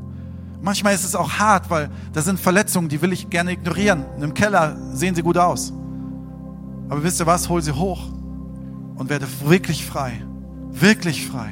Manchmal 0.62 0.94
ist 0.94 1.05
es 1.05 1.14
auch 1.14 1.33
hart, 1.33 1.70
weil 1.70 1.90
da 2.12 2.22
sind 2.22 2.38
Verletzungen, 2.38 2.88
die 2.88 3.02
will 3.02 3.12
ich 3.12 3.31
gerne 3.31 3.52
ignorieren. 3.52 4.05
Im 4.20 4.33
Keller 4.33 4.76
sehen 4.92 5.14
sie 5.14 5.22
gut 5.22 5.37
aus. 5.37 5.72
Aber 6.88 7.02
wisst 7.02 7.20
ihr 7.20 7.26
was? 7.26 7.48
Hol 7.48 7.61
sie 7.62 7.72
hoch 7.72 8.09
und 8.96 9.11
werde 9.11 9.26
wirklich 9.44 9.85
frei. 9.85 10.22
Wirklich 10.70 11.26
frei. 11.26 11.50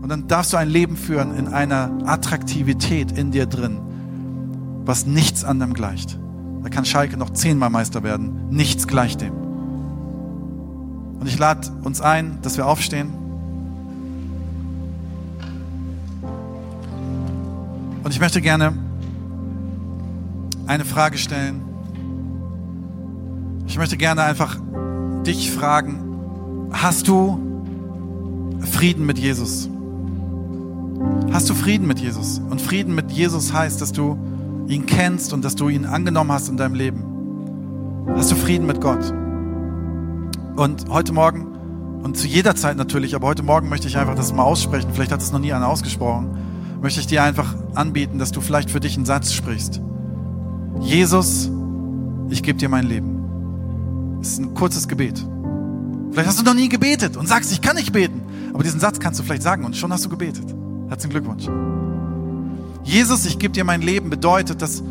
Und 0.00 0.08
dann 0.08 0.26
darfst 0.26 0.52
du 0.52 0.56
ein 0.56 0.68
Leben 0.68 0.96
führen 0.96 1.36
in 1.36 1.48
einer 1.48 1.90
Attraktivität 2.06 3.12
in 3.12 3.30
dir 3.30 3.46
drin, 3.46 3.78
was 4.84 5.06
nichts 5.06 5.44
anderem 5.44 5.74
gleicht. 5.74 6.18
Da 6.62 6.68
kann 6.70 6.84
Schalke 6.84 7.16
noch 7.16 7.30
zehnmal 7.30 7.70
Meister 7.70 8.02
werden. 8.02 8.48
Nichts 8.50 8.86
gleicht 8.86 9.20
dem. 9.20 9.32
Und 11.20 11.26
ich 11.26 11.38
lade 11.38 11.68
uns 11.84 12.00
ein, 12.00 12.38
dass 12.42 12.56
wir 12.56 12.66
aufstehen. 12.66 13.21
Und 18.02 18.10
ich 18.10 18.20
möchte 18.20 18.40
gerne 18.40 18.72
eine 20.66 20.84
Frage 20.84 21.18
stellen. 21.18 21.62
Ich 23.66 23.78
möchte 23.78 23.96
gerne 23.96 24.22
einfach 24.22 24.56
dich 25.24 25.50
fragen, 25.50 26.68
hast 26.72 27.08
du 27.08 27.38
Frieden 28.60 29.06
mit 29.06 29.18
Jesus? 29.18 29.68
Hast 31.32 31.48
du 31.48 31.54
Frieden 31.54 31.86
mit 31.86 32.00
Jesus? 32.00 32.40
Und 32.50 32.60
Frieden 32.60 32.94
mit 32.94 33.10
Jesus 33.12 33.52
heißt, 33.52 33.80
dass 33.80 33.92
du 33.92 34.18
ihn 34.66 34.86
kennst 34.86 35.32
und 35.32 35.44
dass 35.44 35.54
du 35.54 35.68
ihn 35.68 35.86
angenommen 35.86 36.32
hast 36.32 36.48
in 36.48 36.56
deinem 36.56 36.74
Leben. 36.74 37.04
Hast 38.14 38.30
du 38.30 38.36
Frieden 38.36 38.66
mit 38.66 38.80
Gott? 38.80 39.12
Und 40.56 40.88
heute 40.90 41.12
Morgen 41.12 41.46
und 42.02 42.16
zu 42.16 42.26
jeder 42.26 42.54
Zeit 42.56 42.76
natürlich, 42.76 43.14
aber 43.14 43.28
heute 43.28 43.42
Morgen 43.42 43.68
möchte 43.68 43.86
ich 43.88 43.96
einfach 43.96 44.14
das 44.14 44.32
mal 44.32 44.42
aussprechen. 44.42 44.90
Vielleicht 44.92 45.12
hat 45.12 45.22
es 45.22 45.32
noch 45.32 45.38
nie 45.38 45.52
einer 45.52 45.68
ausgesprochen. 45.68 46.36
Möchte 46.82 46.98
ich 46.98 47.06
dir 47.06 47.22
einfach 47.22 47.54
anbieten, 47.74 48.18
dass 48.18 48.32
du 48.32 48.40
vielleicht 48.40 48.68
für 48.68 48.80
dich 48.80 48.96
einen 48.96 49.06
Satz 49.06 49.32
sprichst. 49.32 49.80
Jesus, 50.80 51.48
ich 52.28 52.42
gebe 52.42 52.58
dir 52.58 52.68
mein 52.68 52.86
Leben. 52.86 54.18
Das 54.18 54.32
ist 54.32 54.40
ein 54.40 54.54
kurzes 54.54 54.88
Gebet. 54.88 55.24
Vielleicht 56.10 56.28
hast 56.28 56.40
du 56.40 56.44
noch 56.44 56.54
nie 56.54 56.68
gebetet 56.68 57.16
und 57.16 57.28
sagst, 57.28 57.52
ich 57.52 57.62
kann 57.62 57.76
nicht 57.76 57.92
beten. 57.92 58.20
Aber 58.52 58.64
diesen 58.64 58.80
Satz 58.80 58.98
kannst 58.98 59.20
du 59.20 59.24
vielleicht 59.24 59.44
sagen 59.44 59.64
und 59.64 59.76
schon 59.76 59.92
hast 59.92 60.04
du 60.04 60.08
gebetet. 60.08 60.44
Herzlichen 60.88 61.12
Glückwunsch. 61.12 61.46
Jesus, 62.82 63.26
ich 63.26 63.38
gebe 63.38 63.54
dir 63.54 63.62
mein 63.62 63.80
Leben 63.80 64.10
bedeutet, 64.10 64.60
dass 64.60 64.82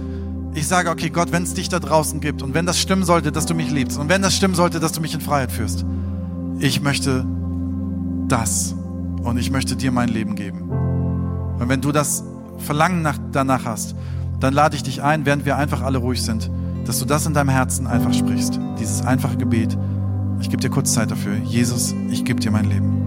ich 0.53 0.67
sage, 0.67 0.89
okay, 0.89 1.09
Gott, 1.09 1.33
wenn 1.33 1.43
es 1.43 1.53
dich 1.53 1.67
da 1.67 1.79
draußen 1.79 2.21
gibt 2.21 2.41
und 2.41 2.53
wenn 2.53 2.65
das 2.65 2.79
stimmen 2.79 3.03
sollte, 3.03 3.33
dass 3.33 3.45
du 3.45 3.53
mich 3.53 3.69
liebst 3.69 3.99
und 3.99 4.07
wenn 4.07 4.21
das 4.21 4.33
stimmen 4.33 4.55
sollte, 4.55 4.79
dass 4.79 4.93
du 4.93 5.01
mich 5.01 5.13
in 5.13 5.21
Freiheit 5.21 5.51
führst, 5.51 5.85
ich 6.59 6.81
möchte 6.81 7.25
das 8.29 8.75
und 9.23 9.37
ich 9.37 9.51
möchte 9.51 9.75
dir 9.75 9.91
mein 9.91 10.09
Leben 10.09 10.35
geben. 10.35 10.80
Und 11.61 11.69
wenn 11.69 11.79
du 11.79 11.91
das 11.91 12.23
Verlangen 12.57 13.03
nach, 13.03 13.19
danach 13.31 13.65
hast, 13.65 13.95
dann 14.39 14.51
lade 14.51 14.75
ich 14.75 14.81
dich 14.81 15.03
ein, 15.03 15.27
während 15.27 15.45
wir 15.45 15.57
einfach 15.57 15.83
alle 15.83 15.99
ruhig 15.99 16.23
sind, 16.23 16.49
dass 16.87 16.97
du 16.97 17.05
das 17.05 17.27
in 17.27 17.35
deinem 17.35 17.49
Herzen 17.49 17.85
einfach 17.85 18.11
sprichst. 18.15 18.59
Dieses 18.79 19.05
einfache 19.05 19.37
Gebet. 19.37 19.77
Ich 20.39 20.49
gebe 20.49 20.59
dir 20.59 20.71
kurz 20.71 20.91
Zeit 20.91 21.11
dafür. 21.11 21.35
Jesus, 21.35 21.93
ich 22.09 22.25
gebe 22.25 22.39
dir 22.39 22.49
mein 22.49 22.65
Leben. 22.65 22.97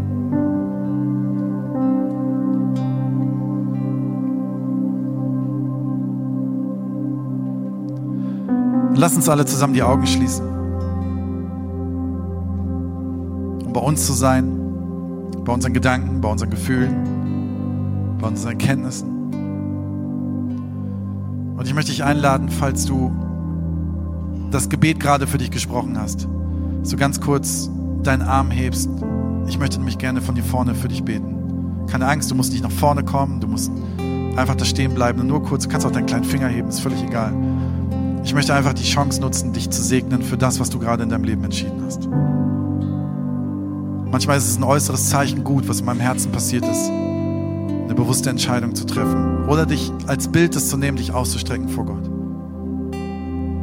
Lass 8.94 9.16
uns 9.16 9.28
alle 9.28 9.44
zusammen 9.46 9.74
die 9.74 9.82
Augen 9.82 10.06
schließen. 10.06 10.46
Um 13.64 13.72
bei 13.72 13.80
uns 13.80 14.06
zu 14.06 14.12
sein, 14.12 14.60
bei 15.44 15.52
unseren 15.52 15.72
Gedanken, 15.72 16.20
bei 16.20 16.28
unseren 16.28 16.50
Gefühlen, 16.50 17.23
bei 18.24 18.30
unseren 18.30 18.52
Erkenntnissen. 18.52 19.08
Und 21.56 21.66
ich 21.66 21.74
möchte 21.74 21.90
dich 21.90 22.04
einladen, 22.04 22.48
falls 22.48 22.86
du 22.86 23.12
das 24.50 24.70
Gebet 24.70 24.98
gerade 24.98 25.26
für 25.26 25.36
dich 25.36 25.50
gesprochen 25.50 25.98
hast, 26.00 26.26
so 26.82 26.96
ganz 26.96 27.20
kurz 27.20 27.68
deinen 28.02 28.22
Arm 28.22 28.50
hebst. 28.50 28.88
Ich 29.46 29.58
möchte 29.58 29.76
nämlich 29.76 29.98
gerne 29.98 30.22
von 30.22 30.34
dir 30.34 30.42
vorne 30.42 30.74
für 30.74 30.88
dich 30.88 31.04
beten. 31.04 31.86
Keine 31.86 32.08
Angst, 32.08 32.30
du 32.30 32.34
musst 32.34 32.52
nicht 32.52 32.64
nach 32.64 32.70
vorne 32.70 33.04
kommen, 33.04 33.40
du 33.40 33.46
musst 33.46 33.70
einfach 34.36 34.54
da 34.54 34.64
stehen 34.64 34.94
bleiben 34.94 35.20
und 35.20 35.26
nur 35.26 35.42
kurz, 35.42 35.64
du 35.64 35.68
kannst 35.68 35.86
auch 35.86 35.92
deinen 35.92 36.06
kleinen 36.06 36.24
Finger 36.24 36.48
heben, 36.48 36.68
ist 36.68 36.80
völlig 36.80 37.02
egal. 37.04 37.34
Ich 38.24 38.32
möchte 38.32 38.54
einfach 38.54 38.72
die 38.72 38.84
Chance 38.84 39.20
nutzen, 39.20 39.52
dich 39.52 39.68
zu 39.68 39.82
segnen 39.82 40.22
für 40.22 40.38
das, 40.38 40.60
was 40.60 40.70
du 40.70 40.78
gerade 40.78 41.02
in 41.02 41.10
deinem 41.10 41.24
Leben 41.24 41.44
entschieden 41.44 41.82
hast. 41.84 42.08
Manchmal 44.10 44.38
ist 44.38 44.48
es 44.48 44.56
ein 44.56 44.64
äußeres 44.64 45.10
Zeichen 45.10 45.44
gut, 45.44 45.68
was 45.68 45.80
in 45.80 45.86
meinem 45.86 46.00
Herzen 46.00 46.32
passiert 46.32 46.66
ist, 46.66 46.90
eine 47.94 48.02
bewusste 48.02 48.28
Entscheidung 48.28 48.74
zu 48.74 48.86
treffen 48.86 49.44
oder 49.46 49.66
dich 49.66 49.92
als 50.08 50.26
Bild 50.26 50.56
des 50.56 50.68
zu 50.68 50.76
nehmen, 50.76 50.96
dich 50.96 51.12
auszustrecken 51.12 51.68
vor 51.68 51.86
Gott. 51.86 52.10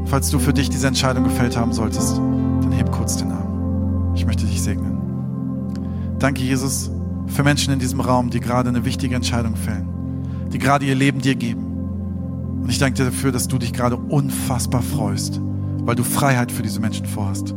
Falls 0.05 0.29
du 0.29 0.39
für 0.39 0.53
dich 0.53 0.69
diese 0.69 0.87
Entscheidung 0.87 1.25
gefällt 1.25 1.57
haben 1.57 1.73
solltest, 1.73 2.17
dann 2.17 2.71
heb 2.71 2.91
kurz 2.91 3.17
den 3.17 3.31
Arm. 3.31 4.13
Ich 4.15 4.25
möchte 4.25 4.45
dich 4.45 4.61
segnen. 4.61 4.97
Danke, 6.17 6.41
Jesus, 6.43 6.91
für 7.27 7.43
Menschen 7.43 7.73
in 7.73 7.79
diesem 7.79 7.99
Raum, 7.99 8.29
die 8.29 8.39
gerade 8.39 8.69
eine 8.69 8.85
wichtige 8.85 9.15
Entscheidung 9.15 9.55
fällen, 9.55 9.87
die 10.51 10.59
gerade 10.59 10.85
ihr 10.85 10.95
Leben 10.95 11.19
dir 11.19 11.35
geben. 11.35 11.65
Und 12.61 12.69
ich 12.69 12.79
danke 12.79 12.97
dir 12.97 13.05
dafür, 13.05 13.33
dass 13.33 13.49
du 13.49 13.57
dich 13.57 13.73
gerade 13.73 13.97
unfassbar 13.97 14.81
freust, 14.81 15.41
weil 15.79 15.95
du 15.95 16.03
Freiheit 16.03 16.53
für 16.53 16.63
diese 16.63 16.79
Menschen 16.79 17.05
vorhast. 17.05 17.53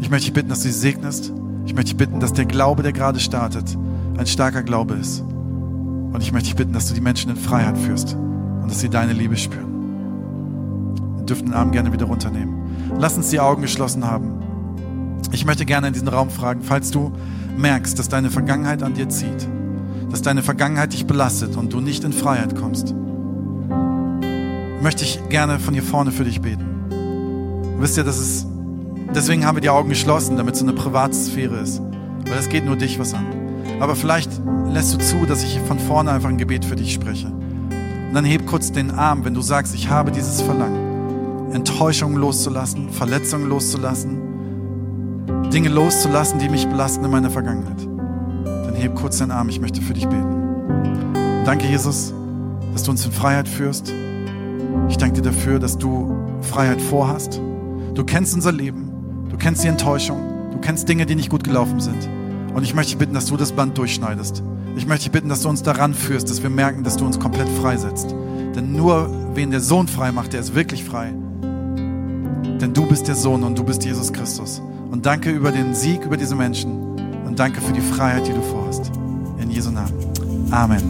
Ich 0.00 0.10
möchte 0.10 0.26
dich 0.26 0.34
bitten, 0.34 0.48
dass 0.48 0.62
du 0.62 0.68
sie 0.68 0.78
segnest. 0.78 1.32
Ich 1.66 1.74
möchte 1.74 1.90
dich 1.90 1.96
bitten, 1.96 2.18
dass 2.18 2.32
der 2.32 2.46
Glaube, 2.46 2.82
der 2.82 2.92
gerade 2.92 3.20
startet, 3.20 3.78
ein 4.16 4.26
starker 4.26 4.64
Glaube 4.64 4.94
ist. 4.94 5.22
Und 6.12 6.22
ich 6.22 6.32
möchte 6.32 6.48
dich 6.48 6.56
bitten, 6.56 6.72
dass 6.72 6.88
du 6.88 6.94
die 6.94 7.00
Menschen 7.00 7.30
in 7.30 7.36
Freiheit 7.36 7.76
führst 7.76 8.14
und 8.14 8.70
dass 8.70 8.80
sie 8.80 8.88
deine 8.88 9.12
Liebe 9.12 9.36
spüren. 9.36 11.16
Wir 11.16 11.24
dürfen 11.26 11.46
den 11.46 11.54
Arm 11.54 11.72
gerne 11.72 11.92
wieder 11.92 12.06
runternehmen. 12.06 12.54
Lass 12.98 13.16
uns 13.16 13.30
die 13.30 13.40
Augen 13.40 13.62
geschlossen 13.62 14.06
haben. 14.06 14.30
Ich 15.32 15.44
möchte 15.44 15.64
gerne 15.64 15.88
in 15.88 15.92
diesen 15.92 16.08
Raum 16.08 16.30
fragen, 16.30 16.62
falls 16.62 16.90
du 16.90 17.12
merkst, 17.56 17.98
dass 17.98 18.08
deine 18.08 18.30
Vergangenheit 18.30 18.82
an 18.82 18.94
dir 18.94 19.08
zieht, 19.08 19.48
dass 20.10 20.22
deine 20.22 20.42
Vergangenheit 20.42 20.92
dich 20.92 21.06
belastet 21.06 21.56
und 21.56 21.72
du 21.72 21.80
nicht 21.80 22.04
in 22.04 22.12
Freiheit 22.12 22.56
kommst 22.56 22.94
möchte 24.80 25.04
ich 25.04 25.20
gerne 25.28 25.58
von 25.58 25.74
hier 25.74 25.82
vorne 25.82 26.12
für 26.12 26.24
dich 26.24 26.40
beten. 26.40 26.64
Du 26.90 27.82
wisst 27.82 27.96
ja, 27.96 28.02
das 28.02 28.18
ist, 28.18 28.46
deswegen 29.14 29.44
haben 29.44 29.56
wir 29.56 29.60
die 29.60 29.70
Augen 29.70 29.88
geschlossen, 29.88 30.36
damit 30.36 30.54
es 30.54 30.60
so 30.60 30.66
eine 30.66 30.74
Privatsphäre 30.74 31.56
ist. 31.56 31.80
Weil 32.26 32.38
es 32.38 32.48
geht 32.48 32.64
nur 32.64 32.76
dich 32.76 32.98
was 32.98 33.14
an. 33.14 33.26
Aber 33.80 33.96
vielleicht 33.96 34.30
lässt 34.72 34.94
du 34.94 34.98
zu, 34.98 35.26
dass 35.26 35.42
ich 35.42 35.60
von 35.60 35.78
vorne 35.78 36.10
einfach 36.10 36.28
ein 36.28 36.38
Gebet 36.38 36.64
für 36.64 36.76
dich 36.76 36.92
spreche. 36.92 37.26
Und 37.28 38.14
dann 38.14 38.24
heb 38.24 38.46
kurz 38.46 38.72
den 38.72 38.90
Arm, 38.90 39.24
wenn 39.24 39.34
du 39.34 39.42
sagst, 39.42 39.74
ich 39.74 39.90
habe 39.90 40.10
dieses 40.10 40.40
Verlangen, 40.40 41.52
Enttäuschungen 41.52 42.18
loszulassen, 42.18 42.90
Verletzungen 42.90 43.48
loszulassen, 43.48 44.18
Dinge 45.52 45.68
loszulassen, 45.68 46.38
die 46.38 46.48
mich 46.48 46.66
belasten 46.66 47.04
in 47.04 47.10
meiner 47.10 47.30
Vergangenheit. 47.30 47.86
Dann 48.44 48.74
heb 48.74 48.94
kurz 48.94 49.18
den 49.18 49.30
Arm, 49.30 49.48
ich 49.48 49.60
möchte 49.60 49.80
für 49.80 49.94
dich 49.94 50.06
beten. 50.06 51.44
danke, 51.44 51.66
Jesus, 51.66 52.12
dass 52.72 52.82
du 52.82 52.90
uns 52.90 53.04
in 53.04 53.12
Freiheit 53.12 53.48
führst. 53.48 53.92
Ich 54.88 54.98
danke 54.98 55.16
dir 55.20 55.30
dafür, 55.30 55.58
dass 55.58 55.78
du 55.78 56.14
Freiheit 56.42 56.80
vorhast. 56.80 57.40
Du 57.94 58.04
kennst 58.04 58.34
unser 58.34 58.52
Leben. 58.52 58.90
Du 59.30 59.36
kennst 59.36 59.64
die 59.64 59.68
Enttäuschung. 59.68 60.50
Du 60.52 60.58
kennst 60.58 60.88
Dinge, 60.88 61.06
die 61.06 61.14
nicht 61.14 61.30
gut 61.30 61.44
gelaufen 61.44 61.80
sind. 61.80 62.08
Und 62.54 62.62
ich 62.62 62.74
möchte 62.74 62.96
bitten, 62.96 63.14
dass 63.14 63.26
du 63.26 63.36
das 63.36 63.52
Band 63.52 63.76
durchschneidest. 63.76 64.42
Ich 64.78 64.86
möchte 64.86 65.06
dich 65.06 65.12
bitten, 65.12 65.28
dass 65.28 65.42
du 65.42 65.48
uns 65.48 65.64
daran 65.64 65.92
führst, 65.92 66.30
dass 66.30 66.40
wir 66.40 66.50
merken, 66.50 66.84
dass 66.84 66.96
du 66.96 67.04
uns 67.04 67.18
komplett 67.18 67.48
freisetzt. 67.48 68.14
Denn 68.54 68.76
nur 68.76 69.10
wen 69.34 69.50
der 69.50 69.60
Sohn 69.60 69.88
frei 69.88 70.12
macht, 70.12 70.32
der 70.32 70.40
ist 70.40 70.54
wirklich 70.54 70.84
frei. 70.84 71.12
Denn 72.60 72.72
du 72.74 72.86
bist 72.86 73.08
der 73.08 73.16
Sohn 73.16 73.42
und 73.42 73.58
du 73.58 73.64
bist 73.64 73.84
Jesus 73.84 74.12
Christus. 74.12 74.62
Und 74.92 75.04
danke 75.04 75.32
über 75.32 75.50
den 75.50 75.74
Sieg 75.74 76.04
über 76.04 76.16
diese 76.16 76.36
Menschen. 76.36 76.70
Und 77.26 77.40
danke 77.40 77.60
für 77.60 77.72
die 77.72 77.80
Freiheit, 77.80 78.28
die 78.28 78.32
du 78.32 78.40
vorhast. 78.40 78.92
In 79.42 79.50
Jesu 79.50 79.72
Namen. 79.72 79.92
Amen. 80.52 80.82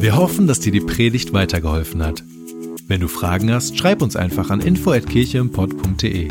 Wir 0.00 0.16
hoffen, 0.16 0.46
dass 0.46 0.60
dir 0.60 0.72
die 0.72 0.80
Predigt 0.80 1.34
weitergeholfen 1.34 2.02
hat. 2.02 2.24
Wenn 2.88 3.02
du 3.02 3.08
Fragen 3.08 3.52
hast, 3.52 3.76
schreib 3.76 4.00
uns 4.00 4.16
einfach 4.16 4.48
an 4.48 4.60
info@kircheimpott.de. 4.60 6.30